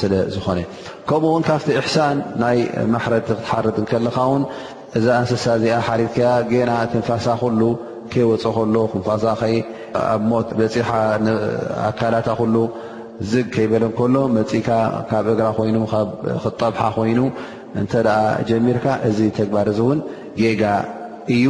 ስለ 0.00 0.12
ዝኾነ 0.34 0.60
ከምኡውን 1.08 1.42
ካብቲ 1.48 1.68
እሕሳን 1.80 2.16
ናይ 2.42 2.58
ማሕረቲ 2.94 3.26
ክትሓርድ 3.38 3.76
ከለካ 3.90 4.18
ውን 4.32 4.42
እዛ 5.00 5.06
እንስሳ 5.24 5.44
እዚኣ 5.60 5.76
ሓሪድከያ 5.88 6.30
ገና 6.52 6.72
ትንፋሳ 6.92 7.26
ኩሉ 7.42 7.60
ከይወፀ 8.14 8.44
ከሎ 8.56 8.76
ክንፋሳ 8.92 9.24
ኸይ 9.42 9.56
ኣብ 10.14 10.22
ሞት 10.30 10.48
በፂካ 10.58 10.90
ንኣካላት 11.26 12.28
ኩሉ 12.40 12.56
ዝግ 13.30 13.46
ከይበለ 13.54 13.84
ከሎ 13.98 14.16
መፅኢካ 14.36 14.68
ካብ 15.10 15.26
እግራ 15.34 15.46
ኮይኑ 15.58 15.76
ካ 15.92 16.02
ክጠብሓ 16.44 16.82
ኮይኑ 16.96 17.20
እንተኣ 17.82 18.08
ጀሚርካ 18.50 18.86
እዚ 19.10 19.18
ተግባር 19.38 19.68
ዚ 19.78 19.80
እውን 19.86 20.00
ጌጋ 20.42 20.62
እዩ 21.36 21.44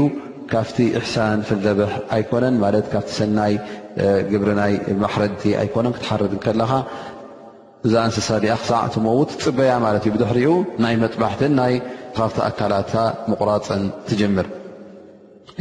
ካብቲ 0.50 0.76
እሕሳን 0.98 1.38
ፍልደብሕ 1.48 1.90
ኣይኮነን 2.16 2.56
ማለት 2.64 2.86
ካብቲ 2.92 3.10
ሰናይ 3.20 3.54
ግብሪናይ 4.32 4.74
ማሕረድቲ 5.02 5.44
ኣይኮነን 5.62 5.94
ክትሓርድ 5.96 6.34
ከለኻ 6.44 6.72
እዛ 7.86 7.94
እንስሳ 8.08 8.28
ድኣ 8.42 8.54
ክሳዕ 8.60 8.82
ትመውት 8.94 9.30
ፅበያ 9.44 9.72
ማለት 9.86 10.04
እዩ 10.06 10.12
ብድሕሪኡ 10.16 10.50
ናይ 10.84 10.94
መፅባሕትን 11.02 11.52
ናይ 11.60 11.74
ካብቲ 12.16 12.38
ኣካላ 12.48 12.74
ምቑራፅን 13.30 13.84
ትጀምር 14.08 14.46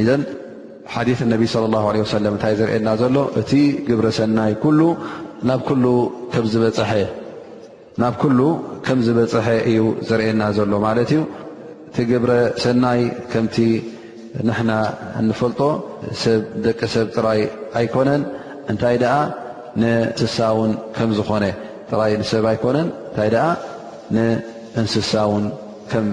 እዘን 0.04 0.22
ሓዲ 0.94 1.10
ነቢ 1.34 1.44
ለ 1.64 1.68
ላ 1.74 1.80
ሰለ 2.16 2.26
እታይ 2.38 2.54
ዝርእና 2.62 2.88
ዘሎ 3.02 3.18
እቲ 3.42 3.52
ይ 7.02 7.06
ናብ 8.02 8.16
ሉ 8.38 8.40
ከም 8.86 8.98
ዝበፅሐ 9.08 9.46
እዩ 9.72 9.82
ዘርኤየና 10.08 10.42
ዘሎ 10.56 10.72
ማለት 10.86 11.10
እዩ 11.14 11.20
እቲ 11.90 11.98
ግብረ 12.10 12.32
ሰናይ 12.64 13.02
ከም 13.32 13.46
ንሕና 14.48 14.72
እንፈልጦ 15.20 15.60
ሰብ 16.22 16.42
ደቂ 16.66 16.80
ሰብ 16.94 17.08
ጥራይ 17.16 17.42
ኣይኮነን 17.80 18.22
እንታይ 18.72 18.98
ኣ 19.16 19.20
ሰብ 22.34 22.46
ኣይኮነን 22.52 22.88
እታይ 23.10 23.34
ንእንስሳ 24.16 25.14
ውን 25.32 25.46
ከም 25.92 26.08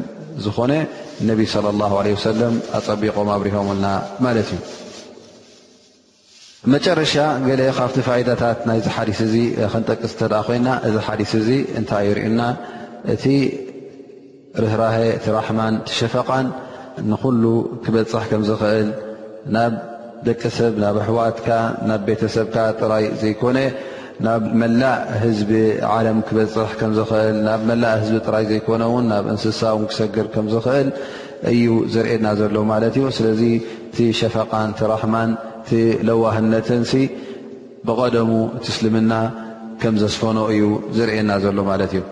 ዝኾነ 0.45 0.73
ነቢ 1.31 1.41
صለ 1.55 1.67
ላه 1.81 1.93
ለ 2.07 2.13
ሰለም 2.29 2.55
ኣፀቢቆም 2.79 3.29
ኣብሪሆምልና 3.35 3.87
ማለት 4.25 4.49
እዩ 4.55 4.61
መጨረሻ 6.73 7.15
ገለ 7.49 7.63
ካብቲ 7.79 7.97
ፋኢዳታት 8.09 8.59
ናይዚ 8.69 8.87
ሓዲስ 8.97 9.21
እዚ 9.27 9.35
ክንጠቅስ 9.73 10.13
ተ 10.21 10.31
ኣ 10.41 10.41
ኮይና 10.47 10.69
እዚ 10.89 10.95
ሓዲስ 11.07 11.33
እዚ 11.41 11.49
እንታይ 11.79 12.05
ይርእና 12.11 12.41
እቲ 13.15 13.25
ርህራሀ 14.63 14.97
እቲ 15.17 15.25
ራሕማን 15.39 15.75
ትሸፈቓን 15.89 16.47
ንኩሉ 17.11 17.45
ክበፅሕ 17.85 18.25
ከም 18.31 18.43
ዝኽእል 18.49 18.89
ናብ 19.55 19.73
ደቂ 20.27 20.43
ሰብ 20.57 20.73
ናብ 20.83 20.97
ኣሕዋትካ 21.05 21.49
ናብ 21.89 22.01
ቤተሰብካ 22.09 22.57
ጥራይ 22.81 23.05
ዘይኮነ 23.23 23.59
ናብ 24.27 24.43
መላእ 24.61 24.99
ህዝቢ 25.23 25.53
ዓለም 25.95 26.19
ክበፅሕ 26.29 26.69
ከዝኽእል 26.81 27.37
ናብ 27.47 27.61
መላእ 27.71 27.95
ህዝቢ 28.01 28.17
ጥራይ 28.29 28.45
ዘይኮነ 28.51 28.83
ውን 28.95 29.07
ናብ 29.13 29.25
እንስሳውን 29.33 29.85
ክሰግር 29.91 30.27
ከም 30.35 30.47
ዝኽእል 30.55 30.89
እዩ 31.53 31.67
ዘርእና 31.95 32.27
ዘሎ 32.41 32.55
ማለት 32.73 32.95
እዩ 33.01 33.07
ስለዚ 33.19 33.43
ቲሸፈቃን 33.97 34.71
ቲ 34.81 34.91
ረሕማን 34.93 35.31
ቲለዋህነትን 35.71 36.83
ብቀደሙ 37.89 38.31
እስልምና 38.67 39.13
ከም 39.83 39.95
ዘስፈኖ 40.05 40.39
እዩ 40.55 40.65
ዘርእየና 40.99 41.33
ዘሎ 41.47 41.59
ማለት 41.73 41.93
እዩ 41.97 42.03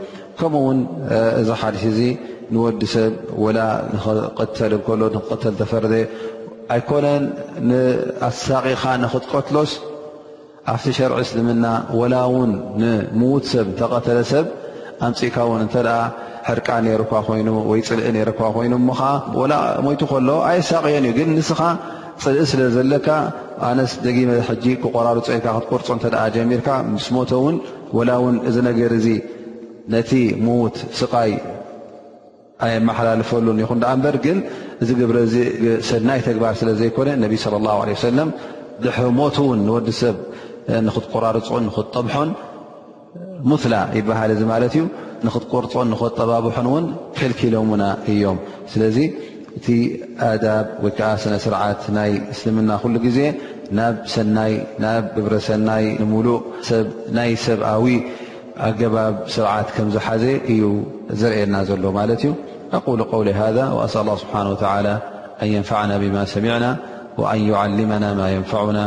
ከምኡ 0.41 0.63
ውን 0.69 0.79
እዚ 1.41 1.49
ሓሽ 1.61 1.83
እዚ 1.91 2.01
ንወዲብላ 2.55 3.59
ክተ 4.39 4.57
ሎ 4.73 4.79
ንክተል 5.17 5.55
ተፈረ 5.61 5.85
ኣይኮነን 6.75 7.23
ንኣሳቂኻ 7.69 8.83
ንክትቀትሎስ 9.03 9.73
ኣብቲ 10.73 10.85
ሸርዒ 10.99 11.19
እስልምና 11.27 11.67
ወላ 12.01 12.15
ውን 12.33 12.51
ንምዉት 12.83 13.45
ሰብ 13.53 13.67
እተቀተለ 13.73 14.19
ሰብ 14.33 14.47
ኣምፅኢካ 15.07 15.37
ውን 15.51 15.61
እንተ 15.67 15.75
ሕርቃ 16.49 16.69
ነርኳ 16.87 17.13
ኮይኑ 17.27 17.49
ወይ 17.71 17.81
ፅልኢ 17.89 18.11
ነ 18.17 18.19
ኮይኑ 18.57 18.73
ሞ 18.89 18.91
ሞይቱ 19.87 20.01
ከሎ 20.13 20.29
ኣይ 20.49 20.59
ኣሳቂዮን 20.63 21.05
እዩ 21.09 21.13
ግን 21.19 21.31
ንስኻ 21.39 21.61
ፅልኢ 22.25 22.47
ስለ 22.53 22.63
ዘለካ 22.77 23.09
ኣነስ 23.69 23.93
ደጊመ 24.07 24.31
ጂ 24.65 24.75
ክቆራሩ 24.83 25.17
ፀካ 25.29 25.47
ክትቁርፆ 25.57 25.89
እተ 26.01 26.07
ጀሚርካ 26.37 26.69
ምስ 26.95 27.07
ሞቶውን 27.17 27.57
ላ 28.09 28.19
ውን 28.25 28.37
እ 28.49 28.53
ነገር 28.69 28.91
እዚ 28.99 29.07
ነቲ 29.95 30.11
ሙዉት 30.47 30.77
ስቃይ 31.01 31.33
ኣየመሓላልፈሉን 32.67 33.59
ይኹን 33.63 33.79
ዳኣንበር 33.85 34.17
ግን 34.27 34.39
እዚ 34.83 34.91
ግ 34.99 35.01
ሰናይ 35.91 36.21
ተግባር 36.29 36.55
ስለ 36.61 36.69
ዘይኮነ 36.81 37.09
ነቢ 37.25 37.33
ስለ 37.45 37.55
ላ 37.67 37.71
ለ 37.91 37.97
ሰለም 38.09 38.31
ድሕሞት 38.85 39.37
ውን 39.49 39.61
ንወዲ 39.69 39.89
ሰብ 40.03 40.17
ንክትቆራርፆኦን 40.89 41.63
ንክትጠብሖን 41.69 42.31
ሙስላ 43.53 43.75
ይበሃል 43.99 44.31
እዚ 44.37 44.43
ማለት 44.53 44.73
እዩ 44.79 44.85
ንክትቆርፆን 45.27 45.87
ንኽጠባብሖን 45.95 46.67
እውን 46.71 46.85
ክልኪሎምና 47.19 47.85
እዮም 48.13 48.39
ስለዚ 48.73 48.99
እቲ 49.59 49.67
ኣዳብ 50.31 50.67
ወይከዓ 50.85 51.09
ስነ-ስርዓት 51.23 51.81
ናይ 51.97 52.11
እስልምና 52.33 52.71
ኩሉ 52.83 52.95
ግዜ 53.07 53.19
ናብ 53.79 53.95
ሰናይ 54.13 54.53
ናብ 54.85 55.05
ግብረ 55.17 55.35
ሰናይ 55.49 55.85
ንሙሉእ 56.03 56.39
ሰብናይ 56.69 57.33
ሰብኣዊ 57.47 57.85
ألجبب 58.67 59.17
سرعت 59.27 59.71
كم 59.71 59.91
زحز 59.91 60.23
ي 60.25 60.61
زرألنا 61.21 61.63
لو 61.85 61.93
ملت 61.93 62.23
ي 62.25 62.33
أقول 62.77 63.03
قول 63.13 63.29
هذا 63.41 63.65
وأسأل 63.77 64.01
الله 64.01 64.17
سبحانه 64.17 64.51
وتعالى 64.55 64.95
أن 65.43 65.49
ينفعنا 65.57 65.95
بما 66.03 66.23
سمعنا 66.25 66.77
وأن 67.19 67.41
يعلمنا 67.53 68.15
ما 68.15 68.29
ينفعنا 68.37 68.85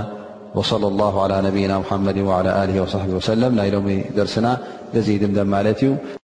وصلى 0.55 0.87
الله 0.87 1.13
على 1.23 1.41
نبينا 1.47 1.79
محمد 1.79 2.17
وعلى 2.17 2.53
له 2.69 2.81
وصحبه 2.81 3.13
وسلم 3.13 3.53
ي 3.65 3.69
لم 3.75 3.87
درسنا 4.17 4.57
لزي 4.93 5.15
دمدم 5.23 5.47
ملت 5.55 5.79
ي 5.83 6.22